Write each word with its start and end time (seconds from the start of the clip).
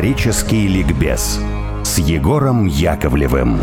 Исторический 0.00 0.66
ликбез 0.66 1.38
с 1.84 1.98
Егором 1.98 2.66
Яковлевым. 2.66 3.58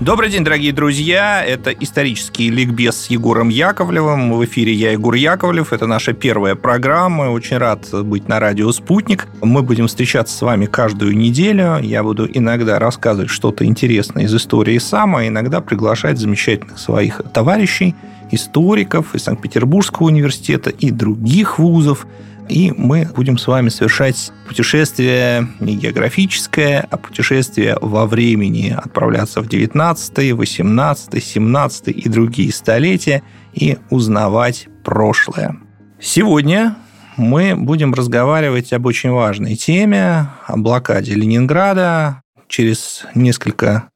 Добрый 0.00 0.30
день, 0.30 0.42
дорогие 0.42 0.72
друзья. 0.72 1.44
Это 1.44 1.70
исторический 1.70 2.50
ликбез 2.50 2.96
с 2.96 3.06
Егором 3.06 3.50
Яковлевым. 3.50 4.32
В 4.32 4.44
эфире 4.46 4.72
я, 4.72 4.90
Егор 4.90 5.14
Яковлев. 5.14 5.72
Это 5.72 5.86
наша 5.86 6.12
первая 6.12 6.56
программа. 6.56 7.30
Очень 7.30 7.58
рад 7.58 7.86
быть 8.04 8.26
на 8.26 8.40
радио 8.40 8.72
«Спутник». 8.72 9.28
Мы 9.40 9.62
будем 9.62 9.86
встречаться 9.86 10.36
с 10.36 10.42
вами 10.42 10.66
каждую 10.66 11.16
неделю. 11.16 11.78
Я 11.80 12.02
буду 12.02 12.28
иногда 12.28 12.80
рассказывать 12.80 13.30
что-то 13.30 13.64
интересное 13.64 14.24
из 14.24 14.34
истории 14.34 14.78
сам, 14.78 15.14
а 15.14 15.24
иногда 15.24 15.60
приглашать 15.60 16.18
замечательных 16.18 16.80
своих 16.80 17.20
товарищей, 17.32 17.94
историков 18.32 19.14
из 19.14 19.22
Санкт-Петербургского 19.22 20.08
университета 20.08 20.70
и 20.70 20.90
других 20.90 21.60
вузов– 21.60 22.08
и 22.50 22.72
мы 22.76 23.08
будем 23.14 23.38
с 23.38 23.46
вами 23.46 23.68
совершать 23.68 24.32
путешествие 24.46 25.48
не 25.60 25.76
географическое, 25.76 26.86
а 26.90 26.96
путешествие 26.96 27.76
во 27.80 28.06
времени, 28.06 28.74
отправляться 28.76 29.40
в 29.40 29.48
19, 29.48 30.32
18, 30.32 31.24
17 31.24 31.88
и 31.88 32.08
другие 32.08 32.52
столетия 32.52 33.22
и 33.54 33.78
узнавать 33.88 34.68
прошлое. 34.84 35.56
Сегодня 36.00 36.76
мы 37.16 37.54
будем 37.54 37.94
разговаривать 37.94 38.72
об 38.72 38.86
очень 38.86 39.10
важной 39.10 39.54
теме, 39.54 40.26
о 40.46 40.56
блокаде 40.56 41.14
Ленинграда. 41.14 42.22
Через 42.48 43.06
несколько 43.14 43.89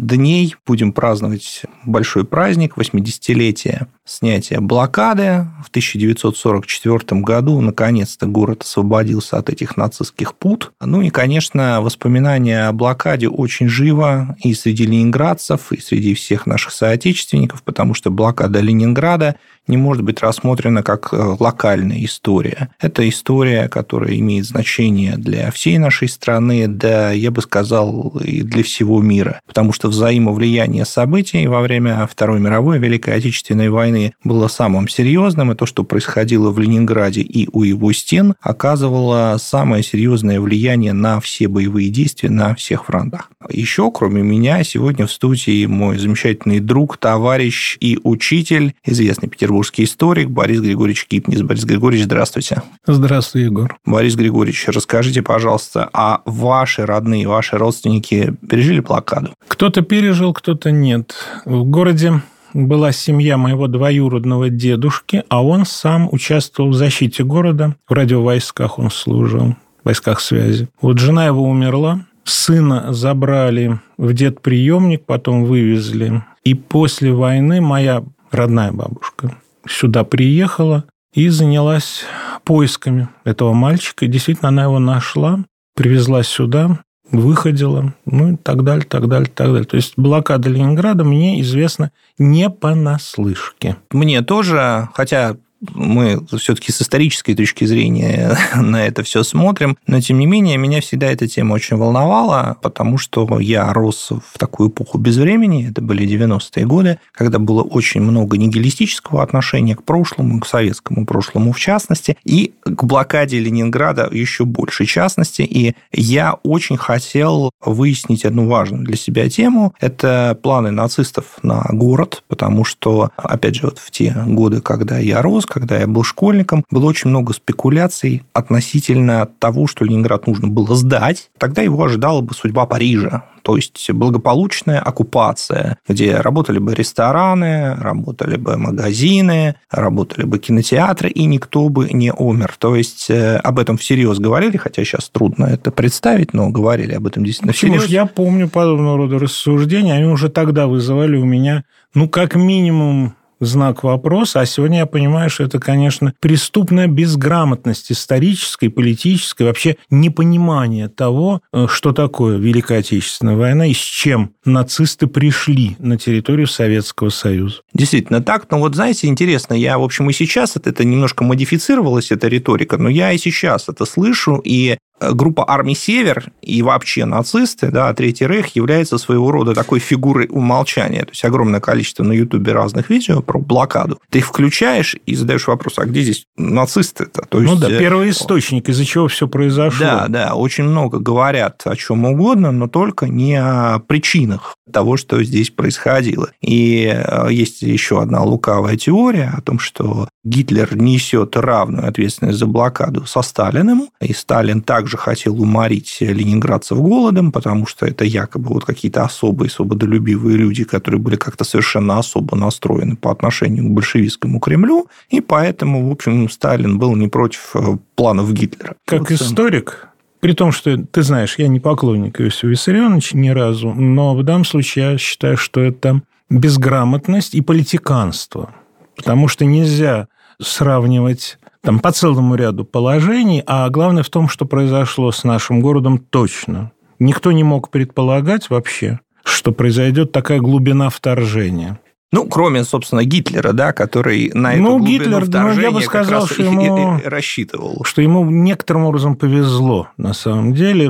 дней 0.00 0.56
будем 0.66 0.92
праздновать 0.92 1.62
большой 1.84 2.24
праздник, 2.24 2.74
80-летие 2.76 3.86
снятия 4.04 4.60
блокады. 4.60 5.46
В 5.64 5.68
1944 5.68 7.20
году 7.20 7.60
наконец-то 7.60 8.26
город 8.26 8.62
освободился 8.62 9.36
от 9.36 9.50
этих 9.50 9.76
нацистских 9.76 10.34
пут. 10.34 10.72
Ну 10.80 11.02
и, 11.02 11.10
конечно, 11.10 11.80
воспоминания 11.80 12.66
о 12.66 12.72
блокаде 12.72 13.28
очень 13.28 13.68
живо 13.68 14.36
и 14.42 14.54
среди 14.54 14.86
ленинградцев, 14.86 15.72
и 15.72 15.80
среди 15.80 16.14
всех 16.14 16.46
наших 16.46 16.72
соотечественников, 16.72 17.62
потому 17.62 17.94
что 17.94 18.10
блокада 18.10 18.60
Ленинграда 18.60 19.36
не 19.66 19.76
может 19.76 20.02
быть 20.02 20.20
рассмотрена 20.20 20.82
как 20.82 21.12
э, 21.12 21.36
локальная 21.38 22.04
история. 22.04 22.70
Это 22.80 23.08
история, 23.08 23.68
которая 23.68 24.16
имеет 24.16 24.44
значение 24.44 25.16
для 25.16 25.50
всей 25.50 25.78
нашей 25.78 26.08
страны, 26.08 26.66
да, 26.66 27.12
я 27.12 27.30
бы 27.30 27.40
сказал, 27.40 28.18
и 28.24 28.42
для 28.42 28.64
всего 28.64 29.00
мира. 29.00 29.40
Потому 29.46 29.72
что 29.72 29.89
взаимовлияние 29.90 30.84
событий 30.84 31.46
во 31.46 31.60
время 31.60 32.08
Второй 32.10 32.40
мировой 32.40 32.78
Великой 32.78 33.14
Отечественной 33.14 33.68
войны 33.68 34.14
было 34.24 34.48
самым 34.48 34.88
серьезным, 34.88 35.52
и 35.52 35.54
то, 35.54 35.66
что 35.66 35.84
происходило 35.84 36.50
в 36.50 36.58
Ленинграде 36.58 37.20
и 37.20 37.48
у 37.52 37.62
его 37.62 37.92
стен, 37.92 38.34
оказывало 38.40 39.36
самое 39.38 39.82
серьезное 39.82 40.40
влияние 40.40 40.92
на 40.92 41.20
все 41.20 41.48
боевые 41.48 41.90
действия 41.90 42.30
на 42.30 42.54
всех 42.54 42.86
фронтах. 42.86 43.30
Еще, 43.50 43.90
кроме 43.90 44.22
меня, 44.22 44.62
сегодня 44.64 45.06
в 45.06 45.12
студии 45.12 45.66
мой 45.66 45.98
замечательный 45.98 46.60
друг, 46.60 46.96
товарищ 46.96 47.76
и 47.80 47.98
учитель, 48.02 48.74
известный 48.84 49.28
петербургский 49.28 49.84
историк 49.84 50.30
Борис 50.30 50.60
Григорьевич 50.60 51.06
Кипнис. 51.06 51.42
Борис 51.42 51.64
Григорьевич, 51.64 52.06
здравствуйте. 52.06 52.62
Здравствуй, 52.86 53.42
Егор. 53.42 53.76
Борис 53.84 54.14
Григорьевич, 54.14 54.66
расскажите, 54.68 55.22
пожалуйста, 55.22 55.88
а 55.92 56.22
ваши 56.24 56.86
родные, 56.86 57.26
ваши 57.26 57.58
родственники 57.58 58.34
пережили 58.48 58.80
блокаду? 58.80 59.34
Кто-то 59.70 59.86
пережил, 59.86 60.32
кто-то 60.32 60.72
нет. 60.72 61.14
В 61.44 61.62
городе 61.62 62.22
была 62.54 62.90
семья 62.90 63.36
моего 63.36 63.68
двоюродного 63.68 64.48
дедушки, 64.48 65.22
а 65.28 65.44
он 65.44 65.64
сам 65.64 66.08
участвовал 66.12 66.70
в 66.70 66.74
защите 66.74 67.22
города. 67.22 67.76
В 67.86 67.92
радиовойсках 67.92 68.80
он 68.80 68.90
служил, 68.90 69.54
в 69.80 69.84
войсках 69.84 70.18
связи. 70.18 70.68
Вот 70.80 70.98
жена 70.98 71.24
его 71.24 71.48
умерла, 71.48 72.00
сына 72.24 72.92
забрали 72.92 73.78
в 73.96 74.12
детприемник, 74.12 75.04
потом 75.06 75.44
вывезли. 75.44 76.24
И 76.42 76.54
после 76.54 77.12
войны 77.12 77.60
моя 77.60 78.02
родная 78.32 78.72
бабушка 78.72 79.36
сюда 79.68 80.02
приехала 80.02 80.82
и 81.14 81.28
занялась 81.28 82.02
поисками 82.42 83.08
этого 83.22 83.52
мальчика. 83.52 84.04
И 84.04 84.08
действительно, 84.08 84.48
она 84.48 84.64
его 84.64 84.80
нашла, 84.80 85.44
привезла 85.76 86.24
сюда 86.24 86.80
выходила, 87.10 87.94
ну 88.04 88.32
и 88.32 88.36
так 88.36 88.64
далее, 88.64 88.84
так 88.84 89.08
далее, 89.08 89.30
так 89.32 89.48
далее. 89.48 89.64
То 89.64 89.76
есть 89.76 89.94
блокада 89.96 90.48
Ленинграда 90.48 91.04
мне 91.04 91.40
известна 91.40 91.90
не 92.18 92.50
понаслышке. 92.50 93.76
Мне 93.90 94.22
тоже, 94.22 94.88
хотя 94.94 95.36
мы 95.74 96.24
все-таки 96.38 96.72
с 96.72 96.82
исторической 96.82 97.34
точки 97.34 97.64
зрения 97.64 98.36
на 98.54 98.86
это 98.86 99.02
все 99.02 99.22
смотрим, 99.22 99.76
но 99.86 100.00
тем 100.00 100.18
не 100.18 100.26
менее 100.26 100.56
меня 100.56 100.80
всегда 100.80 101.10
эта 101.10 101.28
тема 101.28 101.54
очень 101.54 101.76
волновала, 101.76 102.56
потому 102.62 102.98
что 102.98 103.38
я 103.40 103.72
рос 103.72 104.10
в 104.10 104.38
такую 104.38 104.70
эпоху 104.70 104.98
без 104.98 105.16
времени, 105.16 105.70
это 105.70 105.82
были 105.82 106.06
90-е 106.06 106.66
годы, 106.66 106.98
когда 107.12 107.38
было 107.38 107.62
очень 107.62 108.00
много 108.00 108.36
нигилистического 108.36 109.22
отношения 109.22 109.76
к 109.76 109.82
прошлому, 109.82 110.40
к 110.40 110.46
советскому 110.46 111.06
прошлому 111.06 111.52
в 111.52 111.58
частности, 111.58 112.16
и 112.24 112.54
к 112.64 112.84
блокаде 112.84 113.38
Ленинграда 113.38 114.08
еще 114.10 114.44
большей 114.44 114.86
частности, 114.86 115.42
и 115.42 115.74
я 115.92 116.34
очень 116.42 116.76
хотел 116.76 117.50
выяснить 117.64 118.24
одну 118.24 118.48
важную 118.48 118.84
для 118.84 118.96
себя 118.96 119.28
тему, 119.28 119.74
это 119.80 120.38
планы 120.42 120.70
нацистов 120.70 121.38
на 121.42 121.64
город, 121.70 122.22
потому 122.28 122.64
что, 122.64 123.10
опять 123.16 123.56
же, 123.56 123.66
вот 123.66 123.78
в 123.78 123.90
те 123.90 124.14
годы, 124.26 124.60
когда 124.60 124.98
я 124.98 125.22
рос, 125.22 125.46
когда 125.50 125.78
я 125.78 125.86
был 125.86 126.04
школьником, 126.04 126.64
было 126.70 126.86
очень 126.86 127.10
много 127.10 127.32
спекуляций 127.32 128.22
относительно 128.32 129.28
того, 129.38 129.66
что 129.66 129.84
Ленинград 129.84 130.26
нужно 130.26 130.48
было 130.48 130.76
сдать. 130.76 131.30
Тогда 131.38 131.62
его 131.62 131.82
ожидала 131.82 132.20
бы 132.20 132.34
судьба 132.34 132.66
Парижа. 132.66 133.24
То 133.42 133.56
есть 133.56 133.90
благополучная 133.90 134.80
оккупация, 134.80 135.78
где 135.88 136.16
работали 136.16 136.58
бы 136.58 136.74
рестораны, 136.74 137.74
работали 137.74 138.36
бы 138.36 138.56
магазины, 138.56 139.56
работали 139.70 140.24
бы 140.24 140.38
кинотеатры, 140.38 141.08
и 141.08 141.24
никто 141.24 141.68
бы 141.68 141.88
не 141.90 142.12
умер. 142.12 142.54
То 142.58 142.76
есть 142.76 143.10
э, 143.10 143.36
об 143.36 143.58
этом 143.58 143.78
всерьез 143.78 144.18
говорили, 144.18 144.56
хотя 144.56 144.84
сейчас 144.84 145.08
трудно 145.08 145.46
это 145.46 145.70
представить, 145.70 146.34
но 146.34 146.50
говорили 146.50 146.92
об 146.92 147.06
этом 147.06 147.24
действительно 147.24 147.52
Почему 147.52 147.78
всерьез. 147.78 147.90
Я 147.90 148.06
помню 148.06 148.48
подобного 148.48 148.98
рода 148.98 149.18
рассуждения, 149.18 149.94
они 149.94 150.06
уже 150.06 150.28
тогда 150.28 150.66
вызывали 150.66 151.16
у 151.16 151.24
меня, 151.24 151.64
ну, 151.94 152.08
как 152.08 152.34
минимум, 152.36 153.14
знак 153.40 153.82
вопроса, 153.82 154.40
а 154.40 154.46
сегодня 154.46 154.78
я 154.78 154.86
понимаю, 154.86 155.30
что 155.30 155.44
это, 155.44 155.58
конечно, 155.58 156.14
преступная 156.20 156.86
безграмотность 156.86 157.90
исторической, 157.90 158.68
политической, 158.68 159.44
вообще 159.44 159.76
непонимание 159.90 160.88
того, 160.88 161.40
э, 161.52 161.66
что 161.68 161.92
такое 161.92 162.36
Великая 162.36 162.78
Отечественная 162.78 163.36
война 163.36 163.66
и 163.66 163.74
с 163.74 163.78
чем 163.78 164.32
нацисты 164.44 165.06
пришли 165.06 165.76
на 165.78 165.98
территорию 165.98 166.46
Советского 166.46 167.08
Союза. 167.08 167.56
Действительно 167.74 168.22
так, 168.22 168.50
но 168.50 168.58
вот 168.58 168.74
знаете, 168.74 169.06
интересно, 169.06 169.54
я, 169.54 169.78
в 169.78 169.82
общем, 169.82 170.10
и 170.10 170.12
сейчас 170.12 170.56
это, 170.56 170.70
это 170.70 170.84
немножко 170.84 171.24
модифицировалась, 171.24 172.10
эта 172.10 172.28
риторика, 172.28 172.76
но 172.76 172.88
я 172.88 173.12
и 173.12 173.18
сейчас 173.18 173.68
это 173.68 173.84
слышу, 173.84 174.40
и 174.44 174.76
группа 175.00 175.44
армий 175.48 175.74
«Север» 175.74 176.30
и 176.42 176.62
вообще 176.62 177.04
нацисты, 177.04 177.70
да, 177.70 177.92
Третий 177.94 178.26
Рейх 178.26 178.48
является 178.56 178.98
своего 178.98 179.30
рода 179.30 179.54
такой 179.54 179.78
фигурой 179.78 180.28
умолчания. 180.30 181.04
То 181.04 181.10
есть 181.10 181.24
огромное 181.24 181.60
количество 181.60 182.04
на 182.04 182.12
Ютубе 182.12 182.52
разных 182.52 182.90
видео 182.90 183.22
про 183.22 183.38
блокаду. 183.38 184.00
Ты 184.10 184.18
их 184.18 184.26
включаешь 184.26 184.96
и 185.06 185.14
задаешь 185.14 185.46
вопрос, 185.46 185.78
а 185.78 185.84
где 185.84 186.02
здесь 186.02 186.26
нацисты-то? 186.36 187.22
То 187.28 187.40
есть, 187.40 187.52
ну 187.52 187.58
да, 187.58 187.70
э, 187.70 187.78
первый 187.78 188.10
источник, 188.10 188.68
из-за 188.68 188.84
чего 188.84 189.08
все 189.08 189.28
произошло. 189.28 189.84
Да, 189.84 190.06
да, 190.08 190.34
очень 190.34 190.64
много 190.64 190.98
говорят 190.98 191.62
о 191.64 191.76
чем 191.76 192.04
угодно, 192.04 192.52
но 192.52 192.68
только 192.68 193.08
не 193.08 193.36
о 193.36 193.78
причинах 193.80 194.54
того, 194.70 194.96
что 194.96 195.22
здесь 195.22 195.50
происходило. 195.50 196.30
И 196.40 196.86
э, 196.86 197.28
есть 197.30 197.62
еще 197.62 198.00
одна 198.00 198.22
лукавая 198.22 198.76
теория 198.76 199.32
о 199.36 199.40
том, 199.40 199.58
что 199.58 200.08
Гитлер 200.22 200.76
несет 200.76 201.34
равную 201.36 201.88
ответственность 201.88 202.38
за 202.38 202.46
блокаду 202.46 203.06
со 203.06 203.22
Сталиным, 203.22 203.88
и 204.02 204.12
Сталин 204.12 204.60
также 204.60 204.98
хотел 204.98 205.40
уморить 205.40 205.96
ленинградцев 206.00 206.78
голодом, 206.78 207.32
потому 207.32 207.66
что 207.66 207.86
это 207.86 208.04
якобы 208.04 208.50
вот 208.50 208.66
какие-то 208.66 209.02
особые 209.02 209.48
свободолюбивые 209.48 210.36
люди, 210.36 210.64
которые 210.64 211.00
были 211.00 211.16
как-то 211.16 211.44
совершенно 211.44 211.98
особо 211.98 212.36
настроены 212.36 212.96
по 212.96 213.10
отношению 213.10 213.64
к 213.64 213.70
большевистскому 213.70 214.40
Кремлю, 214.40 214.88
и 215.08 215.22
поэтому, 215.22 215.88
в 215.88 215.92
общем, 215.92 216.28
Сталин 216.28 216.78
был 216.78 216.94
не 216.96 217.08
против 217.08 217.52
э, 217.54 217.78
планов 217.94 218.30
Гитлера. 218.34 218.76
Как 218.86 219.00
вот 219.00 219.12
историк, 219.12 219.88
при 220.20 220.34
том, 220.34 220.52
что, 220.52 220.76
ты 220.76 221.02
знаешь, 221.02 221.36
я 221.38 221.48
не 221.48 221.60
поклонник 221.60 222.20
Иосифа 222.20 222.46
Виссарионовича 222.48 223.16
ни 223.16 223.30
разу, 223.30 223.72
но 223.72 224.14
в 224.14 224.22
данном 224.22 224.44
случае 224.44 224.92
я 224.92 224.98
считаю, 224.98 225.38
что 225.38 225.62
это 225.62 226.02
безграмотность 226.28 227.34
и 227.34 227.40
политиканство. 227.40 228.54
Потому 229.00 229.28
что 229.28 229.46
нельзя 229.46 230.08
сравнивать 230.38 231.38
там, 231.62 231.80
по 231.80 231.90
целому 231.90 232.34
ряду 232.34 232.66
положений, 232.66 233.42
а 233.46 233.70
главное 233.70 234.02
в 234.02 234.10
том, 234.10 234.28
что 234.28 234.44
произошло 234.44 235.10
с 235.10 235.24
нашим 235.24 235.60
городом 235.60 235.96
точно. 235.96 236.72
Никто 236.98 237.32
не 237.32 237.42
мог 237.42 237.70
предполагать 237.70 238.50
вообще, 238.50 239.00
что 239.24 239.52
произойдет 239.52 240.12
такая 240.12 240.38
глубина 240.38 240.90
вторжения. 240.90 241.80
Ну, 242.12 242.26
кроме, 242.26 242.62
собственно, 242.64 243.02
Гитлера, 243.02 243.54
да, 243.54 243.72
который 243.72 244.30
на 244.34 244.52
эту 244.52 244.62
ну, 244.64 244.84
Гитлер, 244.84 245.26
ну, 245.26 245.58
я 245.58 245.70
бы 245.70 245.80
сказал, 245.80 246.26
что 246.26 246.42
ему, 246.42 247.00
рассчитывал. 247.02 247.84
Что 247.84 248.02
ему 248.02 248.28
некоторым 248.28 248.84
образом 248.84 249.16
повезло, 249.16 249.88
на 249.96 250.12
самом 250.12 250.52
деле. 250.52 250.88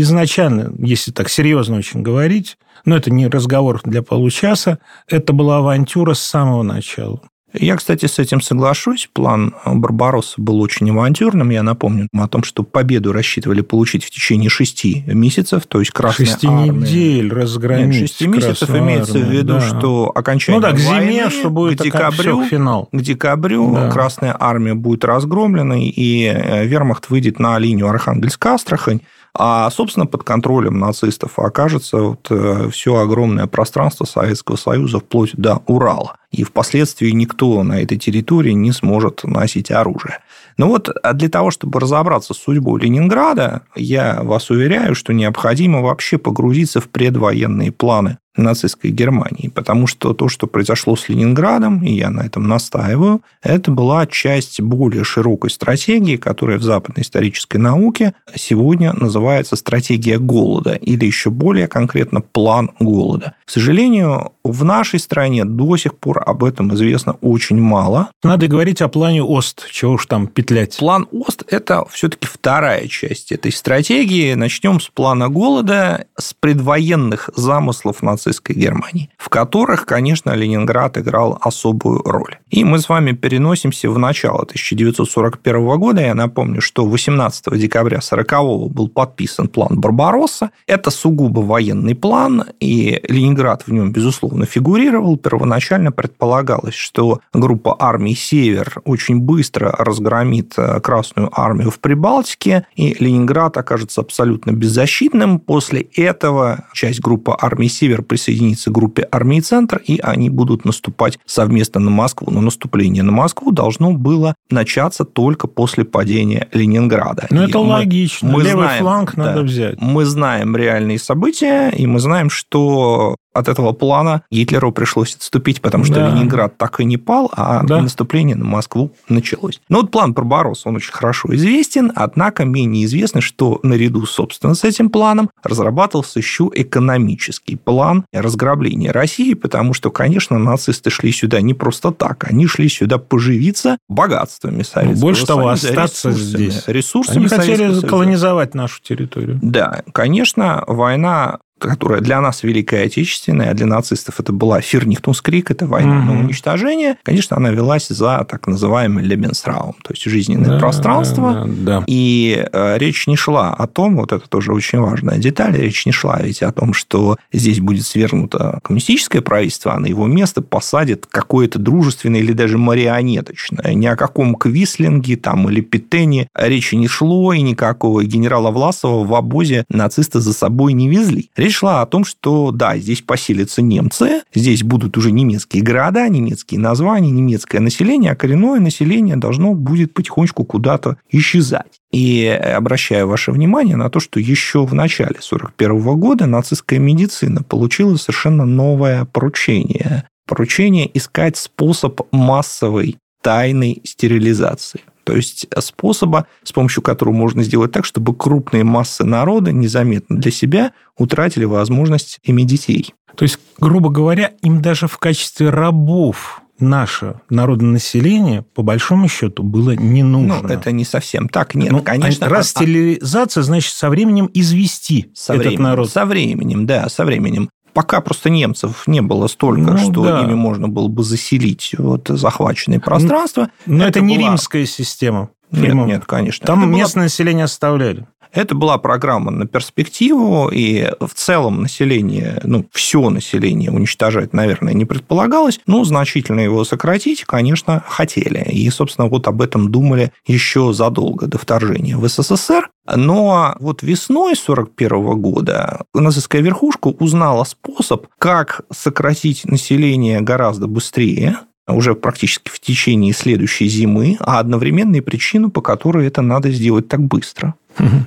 Изначально, 0.00 0.74
если 0.78 1.12
так 1.12 1.28
серьезно 1.28 1.76
очень 1.76 2.02
говорить, 2.02 2.58
но 2.84 2.96
это 2.96 3.12
не 3.12 3.28
разговор 3.28 3.80
для 3.84 4.02
получаса, 4.02 4.80
это 5.06 5.32
была 5.32 5.58
авантюра 5.58 6.14
с 6.14 6.20
самого 6.20 6.64
начала. 6.64 7.20
Я, 7.54 7.76
кстати, 7.76 8.06
с 8.06 8.18
этим 8.18 8.40
соглашусь. 8.40 9.08
План 9.12 9.54
Барбаросса 9.64 10.34
был 10.38 10.60
очень 10.60 10.90
авантюрным. 10.90 11.50
Я 11.50 11.62
напомню 11.62 12.08
о 12.12 12.28
том, 12.28 12.42
что 12.42 12.64
победу 12.64 13.12
рассчитывали 13.12 13.60
получить 13.60 14.04
в 14.04 14.10
течение 14.10 14.50
шести 14.50 15.04
месяцев, 15.06 15.64
то 15.66 15.78
есть 15.78 15.92
Красная 15.92 16.26
Шести 16.26 16.46
армия... 16.48 16.72
недель 16.72 17.32
разгромить 17.32 17.86
Нет, 17.86 18.10
шести 18.10 18.26
месяцев 18.26 18.58
Красную 18.58 18.82
имеется 18.82 19.18
в 19.18 19.30
виду, 19.30 19.54
да. 19.54 19.60
что 19.60 20.12
окончание 20.14 20.60
Ну 20.60 20.66
да, 20.66 20.72
к 20.72 20.80
войны, 20.80 21.12
зиме, 21.12 21.30
что 21.30 21.50
будет 21.50 21.78
к 21.78 21.84
декабрю, 21.84 22.44
финал. 22.44 22.88
к 22.90 23.00
декабрю 23.00 23.72
Да. 23.72 23.90
Красная 23.90 24.36
армия 24.38 24.74
будет 24.74 25.04
разгромлена, 25.04 25.76
и 25.78 26.24
э, 26.24 26.66
вермахт 26.66 27.08
выйдет 27.08 27.38
на 27.38 27.58
линию 27.58 27.86
Архангельск-Астрахань, 27.88 29.00
а, 29.36 29.68
собственно, 29.70 30.06
под 30.06 30.22
контролем 30.22 30.78
нацистов 30.78 31.38
окажется 31.38 31.98
вот 31.98 32.72
все 32.72 32.96
огромное 32.96 33.46
пространство 33.46 34.04
Советского 34.04 34.56
Союза 34.56 35.00
вплоть 35.00 35.34
до 35.34 35.62
Урала. 35.66 36.16
И 36.30 36.44
впоследствии 36.44 37.10
никто 37.10 37.62
на 37.62 37.80
этой 37.80 37.98
территории 37.98 38.52
не 38.52 38.72
сможет 38.72 39.24
носить 39.24 39.70
оружие. 39.70 40.18
Ну 40.56 40.68
вот 40.68 40.88
а 41.02 41.12
для 41.12 41.28
того, 41.28 41.50
чтобы 41.50 41.80
разобраться 41.80 42.34
с 42.34 42.38
судьбой 42.38 42.80
Ленинграда, 42.80 43.62
я 43.74 44.20
вас 44.22 44.50
уверяю, 44.50 44.94
что 44.94 45.12
необходимо 45.12 45.80
вообще 45.80 46.18
погрузиться 46.18 46.80
в 46.80 46.88
предвоенные 46.88 47.72
планы 47.72 48.18
нацистской 48.36 48.90
Германии, 48.90 49.48
потому 49.48 49.86
что 49.86 50.12
то, 50.12 50.28
что 50.28 50.46
произошло 50.46 50.96
с 50.96 51.08
Ленинградом, 51.08 51.82
и 51.84 51.92
я 51.92 52.10
на 52.10 52.22
этом 52.22 52.48
настаиваю, 52.48 53.22
это 53.42 53.70
была 53.70 54.06
часть 54.06 54.60
более 54.60 55.04
широкой 55.04 55.50
стратегии, 55.50 56.16
которая 56.16 56.58
в 56.58 56.62
западной 56.62 57.02
исторической 57.02 57.58
науке 57.58 58.14
сегодня 58.34 58.92
называется 58.92 59.56
стратегия 59.56 60.18
голода, 60.18 60.74
или 60.74 61.04
еще 61.06 61.30
более 61.30 61.68
конкретно 61.68 62.20
план 62.20 62.70
голода. 62.80 63.34
К 63.44 63.50
сожалению, 63.50 64.32
в 64.42 64.64
нашей 64.64 64.98
стране 64.98 65.44
до 65.44 65.76
сих 65.76 65.96
пор 65.96 66.22
об 66.24 66.44
этом 66.44 66.74
известно 66.74 67.12
очень 67.20 67.60
мало. 67.60 68.10
Надо 68.22 68.48
говорить 68.48 68.82
о 68.82 68.88
плане 68.88 69.22
ОСТ, 69.22 69.68
чего 69.70 69.92
уж 69.92 70.06
там 70.06 70.26
петлять. 70.44 70.76
План 70.76 71.08
ОСТ– 71.10 71.44
это 71.48 71.84
все-таки 71.90 72.26
вторая 72.26 72.86
часть 72.88 73.32
этой 73.32 73.50
стратегии. 73.50 74.34
Начнем 74.34 74.78
с 74.78 74.88
плана 74.88 75.30
голода, 75.30 76.06
с 76.18 76.34
предвоенных 76.34 77.30
замыслов 77.34 78.02
нацистской 78.02 78.54
Германии, 78.54 79.08
в 79.16 79.30
которых, 79.30 79.86
конечно, 79.86 80.32
Ленинград 80.32 80.98
играл 80.98 81.38
особую 81.40 82.02
роль. 82.02 82.36
И 82.50 82.62
мы 82.62 82.78
с 82.78 82.90
вами 82.90 83.12
переносимся 83.12 83.88
в 83.88 83.98
начало 83.98 84.42
1941 84.42 85.78
года. 85.78 86.02
Я 86.02 86.14
напомню, 86.14 86.60
что 86.60 86.84
18 86.84 87.58
декабря 87.58 87.98
1940 87.98 88.70
был 88.70 88.88
подписан 88.88 89.48
план 89.48 89.80
Барбаросса. 89.80 90.50
Это 90.66 90.90
сугубо 90.90 91.40
военный 91.40 91.94
план, 91.94 92.44
и 92.60 93.00
Ленинград 93.08 93.62
в 93.66 93.72
нем, 93.72 93.92
безусловно, 93.92 94.44
фигурировал. 94.44 95.16
Первоначально 95.16 95.90
предполагалось, 95.90 96.74
что 96.74 97.20
группа 97.32 97.74
армий 97.78 98.14
«Север» 98.14 98.82
очень 98.84 99.20
быстро 99.20 99.74
разгромит 99.78 100.33
э, 100.42 100.80
Красную 100.80 101.30
армию 101.32 101.70
в 101.70 101.78
Прибалтике, 101.78 102.66
и 102.74 102.96
Ленинград 102.98 103.56
окажется 103.56 104.00
абсолютно 104.00 104.52
беззащитным. 104.52 105.38
После 105.38 105.82
этого 105.94 106.64
часть 106.72 107.00
группы 107.00 107.34
армий 107.38 107.68
«Север» 107.68 108.02
присоединится 108.02 108.70
к 108.70 108.72
группе 108.74 109.06
армий 109.10 109.40
«Центр», 109.40 109.80
и 109.84 109.98
они 110.02 110.30
будут 110.30 110.64
наступать 110.64 111.18
совместно 111.26 111.80
на 111.80 111.90
Москву. 111.90 112.28
Но 112.30 112.40
наступление 112.40 113.02
на 113.02 113.12
Москву 113.12 113.52
должно 113.52 113.92
было 113.92 114.34
начаться 114.50 115.04
только 115.04 115.46
после 115.46 115.84
падения 115.84 116.48
Ленинграда. 116.52 117.26
Ну, 117.30 117.42
это 117.42 117.58
мы- 117.58 117.64
логично. 117.64 118.28
мы 118.30 118.42
Левый 118.42 118.64
знаем, 118.64 118.82
фланг 118.82 119.14
да, 119.16 119.24
надо 119.24 119.42
взять. 119.42 119.80
Мы 119.80 120.04
знаем 120.04 120.56
реальные 120.56 120.98
события, 120.98 121.70
и 121.70 121.86
мы 121.86 121.98
знаем, 122.00 122.30
что 122.30 123.16
от 123.34 123.48
этого 123.48 123.72
плана 123.72 124.22
Гитлеру 124.30 124.72
пришлось 124.72 125.14
отступить, 125.16 125.60
потому 125.60 125.84
что 125.84 125.94
Да. 125.96 126.08
Ленинград 126.10 126.56
так 126.56 126.80
и 126.80 126.84
не 126.84 126.96
пал, 126.96 127.30
а 127.36 127.62
Да. 127.64 127.82
наступление 127.82 128.36
на 128.36 128.44
Москву 128.44 128.92
началось. 129.08 129.60
Но 129.68 129.80
вот 129.80 129.90
план 129.90 130.14
Барбаросса, 130.14 130.68
он 130.68 130.76
очень 130.76 130.92
хорошо 130.92 131.34
известен, 131.34 131.92
однако 131.94 132.44
менее 132.44 132.84
известно, 132.86 133.20
что 133.20 133.60
наряду, 133.62 134.06
собственно, 134.06 134.54
с 134.54 134.64
этим 134.64 134.88
планом 134.88 135.30
разрабатывался 135.42 136.18
еще 136.20 136.48
экономический 136.54 137.56
план 137.56 138.04
разграбления 138.12 138.90
России, 138.92 139.34
потому 139.34 139.74
что, 139.74 139.90
конечно, 139.90 140.38
нацисты 140.38 140.90
шли 140.90 141.12
сюда 141.12 141.40
не 141.40 141.54
просто 141.54 141.90
так, 141.90 142.24
они 142.30 142.46
шли 142.46 142.68
сюда 142.68 142.98
поживиться 142.98 143.78
богатствами 143.88 144.62
Советского 144.62 145.00
больше 145.00 145.26
того, 145.26 145.56
Союза, 145.56 145.68
остаться 145.68 146.08
ресурсами, 146.10 146.36
здесь. 146.36 146.62
Ресурсами 146.68 147.18
Они 147.18 147.28
хотели 147.28 147.56
Союза. 147.56 147.86
колонизовать 147.86 148.54
нашу 148.54 148.80
территорию. 148.82 149.38
Да, 149.42 149.82
конечно, 149.92 150.62
война 150.66 151.38
которая 151.68 152.00
для 152.00 152.20
нас 152.20 152.42
Великая 152.42 152.84
Отечественная, 152.86 153.50
а 153.50 153.54
для 153.54 153.66
нацистов 153.66 154.20
это 154.20 154.32
была 154.32 154.60
Фирнихтунскрик, 154.60 155.50
это 155.50 155.66
война 155.66 155.94
на 156.02 156.12
Мгм. 156.12 156.24
уничтожение, 156.26 156.96
конечно, 157.02 157.36
она 157.36 157.50
велась 157.50 157.88
за 157.88 158.26
так 158.28 158.46
называемый 158.46 159.04
Лебенсраум, 159.04 159.74
то 159.82 159.92
есть 159.92 160.04
жизненное 160.04 160.50
Да, 160.50 160.58
пространство. 160.58 161.46
да, 161.46 161.80
да. 161.80 161.84
И 161.86 162.46
э, 162.52 162.78
речь 162.78 163.06
не 163.06 163.16
шла 163.16 163.54
о 163.54 163.66
том, 163.66 163.96
вот 163.96 164.12
это 164.12 164.28
тоже 164.28 164.52
очень 164.52 164.78
важная 164.80 165.18
деталь, 165.18 165.56
речь 165.56 165.86
не 165.86 165.92
шла 165.92 166.20
ведь 166.20 166.42
о 166.42 166.52
том, 166.52 166.72
что 166.74 167.16
здесь 167.32 167.60
будет 167.60 167.86
свергнуто 167.86 168.60
коммунистическое 168.62 169.22
правительство, 169.22 169.74
а 169.74 169.78
на 169.78 169.86
его 169.86 170.06
место 170.06 170.42
посадят 170.42 171.06
какое-то 171.06 171.58
дружественное 171.58 172.20
или 172.20 172.32
даже 172.32 172.58
марионеточное. 172.58 173.74
Ни 173.74 173.86
о 173.86 173.96
каком 173.96 174.34
Квислинге 174.34 175.16
там, 175.16 175.48
или 175.48 175.60
Петене 175.60 176.28
речи 176.34 176.74
не 176.74 176.88
шло, 176.88 177.32
и 177.32 177.40
никакого 177.42 178.04
генерала 178.04 178.50
Власова 178.50 179.04
в 179.04 179.14
обозе 179.14 179.64
нацисты 179.68 180.20
за 180.20 180.32
собой 180.32 180.72
не 180.72 180.88
везли. 180.88 181.30
Речь 181.36 181.53
шла 181.54 181.80
о 181.80 181.86
том, 181.86 182.04
что 182.04 182.50
да, 182.50 182.76
здесь 182.76 183.00
поселятся 183.00 183.62
немцы, 183.62 184.22
здесь 184.34 184.62
будут 184.62 184.96
уже 184.96 185.10
немецкие 185.12 185.62
города, 185.62 186.08
немецкие 186.08 186.60
названия, 186.60 187.10
немецкое 187.10 187.60
население, 187.60 188.12
а 188.12 188.16
коренное 188.16 188.60
население 188.60 189.16
должно 189.16 189.54
будет 189.54 189.94
потихонечку 189.94 190.44
куда-то 190.44 190.96
исчезать. 191.10 191.80
И 191.92 192.26
обращаю 192.26 193.06
ваше 193.06 193.30
внимание 193.30 193.76
на 193.76 193.88
то, 193.88 194.00
что 194.00 194.18
еще 194.18 194.66
в 194.66 194.74
начале 194.74 195.16
1941 195.20 195.98
года 195.98 196.26
нацистская 196.26 196.78
медицина 196.78 197.42
получила 197.42 197.96
совершенно 197.96 198.44
новое 198.44 199.04
поручение. 199.04 200.08
Поручение 200.26 200.90
искать 200.96 201.36
способ 201.36 202.00
массовой 202.10 202.96
тайной 203.22 203.80
стерилизации. 203.84 204.80
То 205.04 205.14
есть 205.14 205.46
способа, 205.58 206.26
с 206.42 206.52
помощью 206.52 206.82
которого 206.82 207.14
можно 207.14 207.42
сделать 207.42 207.72
так, 207.72 207.84
чтобы 207.84 208.14
крупные 208.14 208.64
массы 208.64 209.04
народа 209.04 209.52
незаметно 209.52 210.16
для 210.16 210.30
себя 210.30 210.72
утратили 210.98 211.44
возможность 211.44 212.18
иметь 212.24 212.46
детей. 212.46 212.94
То 213.14 213.24
есть, 213.24 213.38
грубо 213.58 213.90
говоря, 213.90 214.32
им 214.42 214.60
даже 214.60 214.88
в 214.88 214.98
качестве 214.98 215.50
рабов 215.50 216.40
наше 216.58 217.20
народное 217.30 217.72
население, 217.72 218.42
по 218.42 218.62
большому 218.62 219.08
счету, 219.08 219.42
было 219.42 219.72
не 219.72 220.02
нужно. 220.02 220.40
Ну, 220.42 220.48
это 220.48 220.72
не 220.72 220.84
совсем 220.84 221.28
так. 221.28 221.54
Нет, 221.54 221.70
Ну, 221.70 221.82
конечно. 221.82 222.28
Раз 222.28 222.46
а- 222.46 222.60
стерилизация, 222.60 223.42
значит, 223.42 223.72
со 223.74 223.90
временем 223.90 224.30
извести 224.32 225.10
Со 225.14 225.34
этот 225.34 225.46
временем, 225.46 225.62
народ. 225.64 225.90
Со 225.90 226.04
временем, 226.06 226.66
да, 226.66 226.88
со 226.88 227.04
временем. 227.04 227.50
Пока 227.74 228.00
просто 228.00 228.30
немцев 228.30 228.84
не 228.86 229.02
было 229.02 229.26
столько, 229.26 229.72
Ну, 229.72 229.76
что 229.78 230.04
да. 230.04 230.20
ими 230.22 230.34
можно 230.34 230.68
было 230.68 230.88
бы 230.88 231.02
заселить 231.02 231.74
вот 231.76 232.06
захваченное 232.08 232.80
пространство. 232.80 233.50
Но 233.66 233.84
это, 233.86 234.00
не 234.00 234.16
была- 234.16 234.28
римская 234.30 234.64
система. 234.64 235.28
Нет, 235.50 235.74
нет, 235.74 236.04
конечно. 236.06 236.46
Там 236.46 236.60
Это 236.60 236.68
была- 236.68 236.78
местное 236.78 237.02
население 237.04 237.44
оставляли. 237.44 238.06
Это 238.34 238.56
была 238.56 238.78
программа 238.78 239.30
на 239.30 239.46
перспективу, 239.46 240.50
и 240.52 240.90
в 241.00 241.14
целом 241.14 241.62
население, 241.62 242.40
ну, 242.42 242.66
все 242.72 243.08
население 243.08 243.70
уничтожать, 243.70 244.32
наверное, 244.32 244.74
не 244.74 244.84
предполагалось, 244.84 245.60
но 245.66 245.84
значительно 245.84 246.40
его 246.40 246.64
сократить, 246.64 247.24
конечно, 247.24 247.84
хотели. 247.86 248.44
И, 248.50 248.68
собственно, 248.70 249.08
вот 249.08 249.28
об 249.28 249.40
этом 249.40 249.70
думали 249.70 250.12
еще 250.26 250.72
задолго 250.72 251.28
до 251.28 251.38
вторжения 251.38 251.96
в 251.96 252.08
СССР. 252.08 252.70
Но 252.92 253.54
вот 253.60 253.82
весной 253.82 254.32
1941 254.32 255.20
года 255.20 255.84
нацистская 255.94 256.42
верхушка 256.42 256.88
узнала 256.88 257.44
способ, 257.44 258.06
как 258.18 258.62
сократить 258.72 259.44
население 259.44 260.20
гораздо 260.20 260.66
быстрее, 260.66 261.38
уже 261.66 261.94
практически 261.94 262.50
в 262.50 262.60
течение 262.60 263.12
следующей 263.12 263.68
зимы, 263.68 264.16
а 264.20 264.38
одновременно 264.38 264.96
и 264.96 265.00
причину, 265.00 265.50
по 265.50 265.62
которой 265.62 266.06
это 266.06 266.22
надо 266.22 266.50
сделать 266.50 266.88
так 266.88 267.00
быстро. 267.00 267.54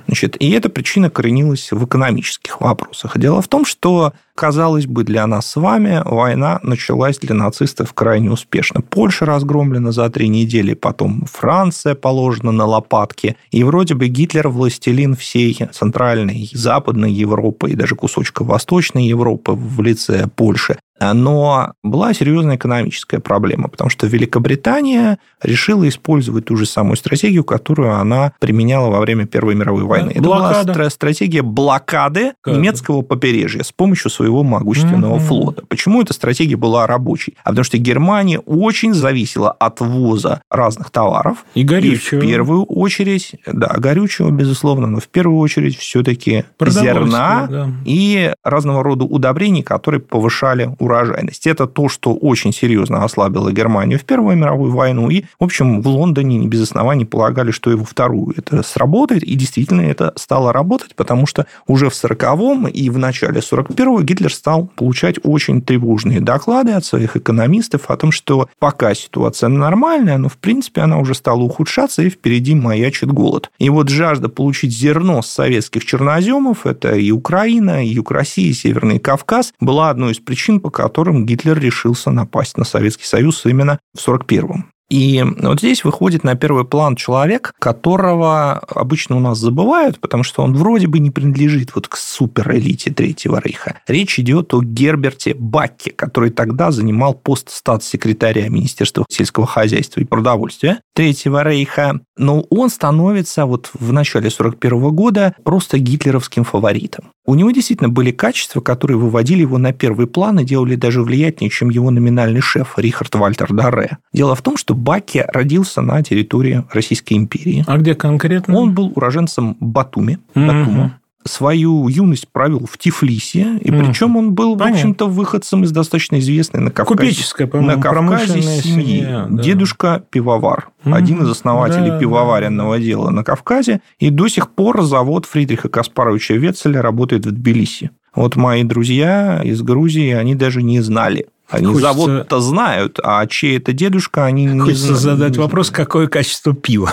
Значит, 0.06 0.36
и 0.40 0.50
эта 0.50 0.70
причина 0.70 1.10
коренилась 1.10 1.72
в 1.72 1.84
экономических 1.84 2.60
вопросах. 2.60 3.18
Дело 3.18 3.42
в 3.42 3.48
том, 3.48 3.66
что 3.66 4.14
казалось 4.38 4.86
бы, 4.86 5.02
для 5.02 5.26
нас 5.26 5.50
с 5.50 5.56
вами 5.56 6.00
война 6.04 6.60
началась 6.62 7.18
для 7.18 7.34
нацистов 7.34 7.92
крайне 7.92 8.30
успешно. 8.30 8.82
Польша 8.82 9.26
разгромлена 9.26 9.90
за 9.90 10.08
три 10.10 10.28
недели, 10.28 10.74
потом 10.74 11.24
Франция 11.30 11.96
положена 11.96 12.52
на 12.52 12.64
лопатки, 12.64 13.36
и 13.50 13.64
вроде 13.64 13.94
бы 13.94 14.06
Гитлер 14.06 14.48
властелин 14.48 15.16
всей 15.16 15.58
Центральной 15.72 16.42
и 16.52 16.56
Западной 16.56 17.10
Европы, 17.10 17.70
и 17.70 17.74
даже 17.74 17.96
кусочка 17.96 18.44
Восточной 18.44 19.08
Европы 19.08 19.52
в 19.52 19.82
лице 19.82 20.28
Польши. 20.36 20.78
Но 21.00 21.72
была 21.82 22.12
серьезная 22.12 22.56
экономическая 22.56 23.20
проблема, 23.20 23.68
потому 23.68 23.88
что 23.90 24.06
Великобритания 24.06 25.18
решила 25.42 25.88
использовать 25.88 26.46
ту 26.46 26.56
же 26.56 26.66
самую 26.66 26.96
стратегию, 26.96 27.44
которую 27.44 27.94
она 27.94 28.32
применяла 28.40 28.90
во 28.90 29.00
время 29.00 29.26
Первой 29.26 29.54
мировой 29.54 29.84
войны. 29.84 30.14
Блокада. 30.16 30.72
Это 30.72 30.78
была 30.78 30.90
стратегия 30.90 31.42
блокады 31.42 32.32
Как? 32.40 32.54
немецкого 32.54 33.02
побережья 33.02 33.62
с 33.62 33.72
помощью 33.72 34.10
своего 34.10 34.27
могущественного 34.28 35.16
mm-hmm. 35.16 35.26
флота. 35.26 35.62
Почему 35.68 36.02
эта 36.02 36.12
стратегия 36.12 36.56
была 36.56 36.86
рабочей? 36.86 37.34
А 37.44 37.50
потому 37.50 37.64
что 37.64 37.78
Германия 37.78 38.38
очень 38.40 38.94
зависела 38.94 39.50
от 39.50 39.80
ввоза 39.80 40.42
разных 40.50 40.90
товаров. 40.90 41.44
И 41.54 41.62
горючего. 41.62 42.20
И 42.20 42.22
в 42.22 42.26
первую 42.26 42.64
очередь, 42.64 43.34
да, 43.46 43.74
горючего, 43.76 44.30
безусловно, 44.30 44.86
но 44.86 45.00
в 45.00 45.08
первую 45.08 45.38
очередь 45.38 45.76
все-таки 45.78 46.44
зерна 46.60 47.46
да. 47.48 47.70
и 47.84 48.32
разного 48.44 48.82
рода 48.82 49.04
удобрений, 49.04 49.62
которые 49.62 50.00
повышали 50.00 50.74
урожайность. 50.78 51.46
Это 51.46 51.66
то, 51.66 51.88
что 51.88 52.14
очень 52.14 52.52
серьезно 52.52 53.04
ослабило 53.04 53.52
Германию 53.52 53.98
в 53.98 54.04
Первую 54.04 54.36
мировую 54.36 54.72
войну. 54.72 55.10
И, 55.10 55.24
в 55.38 55.44
общем, 55.44 55.82
в 55.82 55.88
Лондоне 55.88 56.38
не 56.38 56.48
без 56.48 56.62
оснований 56.62 57.04
полагали, 57.04 57.50
что 57.50 57.70
и 57.70 57.74
во 57.74 57.84
Вторую 57.84 58.34
это 58.36 58.62
сработает. 58.62 59.22
И 59.22 59.34
действительно 59.34 59.82
это 59.82 60.12
стало 60.16 60.52
работать, 60.52 60.94
потому 60.94 61.26
что 61.26 61.46
уже 61.66 61.88
в 61.90 61.92
40-м 61.92 62.68
и 62.68 62.90
в 62.90 62.98
начале 62.98 63.40
41-го 63.40 64.02
Гитлер 64.18 64.34
стал 64.34 64.66
получать 64.74 65.20
очень 65.22 65.62
тревожные 65.62 66.20
доклады 66.20 66.72
от 66.72 66.84
своих 66.84 67.16
экономистов 67.16 67.88
о 67.88 67.96
том, 67.96 68.10
что 68.10 68.48
пока 68.58 68.92
ситуация 68.92 69.48
нормальная, 69.48 70.18
но, 70.18 70.28
в 70.28 70.38
принципе, 70.38 70.80
она 70.80 70.98
уже 70.98 71.14
стала 71.14 71.40
ухудшаться, 71.40 72.02
и 72.02 72.10
впереди 72.10 72.56
маячит 72.56 73.12
голод. 73.12 73.48
И 73.60 73.70
вот 73.70 73.88
жажда 73.88 74.28
получить 74.28 74.72
зерно 74.72 75.22
с 75.22 75.28
советских 75.28 75.84
черноземов, 75.84 76.66
это 76.66 76.96
и 76.96 77.12
Украина, 77.12 77.84
и 77.84 77.90
Юг 77.90 78.10
России, 78.10 78.48
и 78.48 78.54
Северный 78.54 78.98
Кавказ, 78.98 79.52
была 79.60 79.90
одной 79.90 80.12
из 80.12 80.18
причин, 80.18 80.58
по 80.58 80.70
которым 80.70 81.24
Гитлер 81.24 81.56
решился 81.56 82.10
напасть 82.10 82.58
на 82.58 82.64
Советский 82.64 83.04
Союз 83.04 83.46
именно 83.46 83.78
в 83.94 84.08
1941-м. 84.08 84.66
И 84.90 85.22
вот 85.40 85.58
здесь 85.60 85.84
выходит 85.84 86.24
на 86.24 86.34
первый 86.34 86.64
план 86.64 86.96
человек, 86.96 87.52
которого 87.58 88.54
обычно 88.54 89.16
у 89.16 89.20
нас 89.20 89.38
забывают, 89.38 90.00
потому 90.00 90.22
что 90.22 90.42
он 90.42 90.54
вроде 90.54 90.86
бы 90.86 90.98
не 90.98 91.10
принадлежит 91.10 91.74
вот 91.74 91.88
к 91.88 91.96
суперэлите 91.96 92.90
Третьего 92.90 93.40
Рейха. 93.42 93.80
Речь 93.86 94.18
идет 94.18 94.54
о 94.54 94.62
Герберте 94.62 95.34
Бакке, 95.34 95.90
который 95.90 96.30
тогда 96.30 96.70
занимал 96.70 97.12
пост 97.14 97.50
статс-секретаря 97.50 98.48
Министерства 98.48 99.04
сельского 99.10 99.46
хозяйства 99.46 100.00
и 100.00 100.04
продовольствия 100.04 100.80
Третьего 100.94 101.42
Рейха. 101.42 102.00
Но 102.16 102.46
он 102.50 102.70
становится 102.70 103.44
вот 103.44 103.70
в 103.74 103.92
начале 103.92 104.28
1941 104.28 104.94
года 104.94 105.34
просто 105.44 105.78
гитлеровским 105.78 106.44
фаворитом. 106.44 107.12
У 107.26 107.34
него 107.34 107.50
действительно 107.50 107.90
были 107.90 108.10
качества, 108.10 108.62
которые 108.62 108.96
выводили 108.96 109.42
его 109.42 109.58
на 109.58 109.74
первый 109.74 110.06
план 110.06 110.40
и 110.40 110.44
делали 110.44 110.76
даже 110.76 111.02
влиятельнее, 111.02 111.50
чем 111.50 111.68
его 111.68 111.90
номинальный 111.90 112.40
шеф 112.40 112.78
Рихард 112.78 113.14
Вальтер 113.14 113.52
Дарре. 113.52 113.98
Дело 114.14 114.34
в 114.34 114.40
том, 114.40 114.56
что 114.56 114.74
Баки 114.78 115.24
родился 115.32 115.80
на 115.82 116.02
территории 116.02 116.64
Российской 116.72 117.14
империи. 117.14 117.64
А 117.66 117.76
где 117.78 117.94
конкретно? 117.94 118.56
Он 118.56 118.72
был 118.72 118.92
уроженцем 118.94 119.56
Батуми. 119.60 120.18
Mm-hmm. 120.34 120.46
Батума 120.46 121.00
свою 121.28 121.88
юность 121.88 122.28
провел 122.28 122.66
в 122.66 122.78
Тифлисе, 122.78 123.58
и 123.58 123.70
причем 123.70 124.16
он 124.16 124.34
был, 124.34 124.56
Понятно. 124.56 124.64
в 124.64 124.74
общем-то, 124.74 125.06
выходцем 125.08 125.64
из 125.64 125.72
достаточно 125.72 126.18
известной 126.18 126.60
на 126.60 126.70
Кавказе, 126.70 126.96
Купеческая, 126.96 127.46
на 127.60 127.76
Кавказе 127.76 128.40
семьи. 128.42 129.00
Семья, 129.00 129.26
да. 129.28 129.42
Дедушка 129.42 130.02
пивовар, 130.10 130.70
mm. 130.84 130.94
один 130.94 131.22
из 131.22 131.30
основателей 131.30 131.90
да, 131.90 131.98
пивоваренного 131.98 132.78
да. 132.78 132.82
дела 132.82 133.10
на 133.10 133.24
Кавказе, 133.24 133.80
и 133.98 134.10
до 134.10 134.28
сих 134.28 134.50
пор 134.50 134.82
завод 134.82 135.26
Фридриха 135.26 135.68
Каспаровича 135.68 136.34
Ветцеля 136.34 136.82
работает 136.82 137.26
в 137.26 137.30
Тбилиси. 137.30 137.90
Вот 138.14 138.36
мои 138.36 138.64
друзья 138.64 139.42
из 139.44 139.62
Грузии, 139.62 140.12
они 140.12 140.34
даже 140.34 140.62
не 140.62 140.80
знали, 140.80 141.26
они 141.48 141.66
Хочется... 141.66 141.92
завод-то 141.92 142.40
знают, 142.40 142.98
а 143.02 143.26
чей 143.26 143.58
это 143.58 143.72
дедушка, 143.72 144.24
они 144.24 144.48
Хочется 144.48 144.68
не 144.68 144.94
знают. 144.94 145.00
задать 145.00 145.36
вопрос, 145.36 145.70
какое 145.70 146.06
качество 146.06 146.54
пива. 146.54 146.92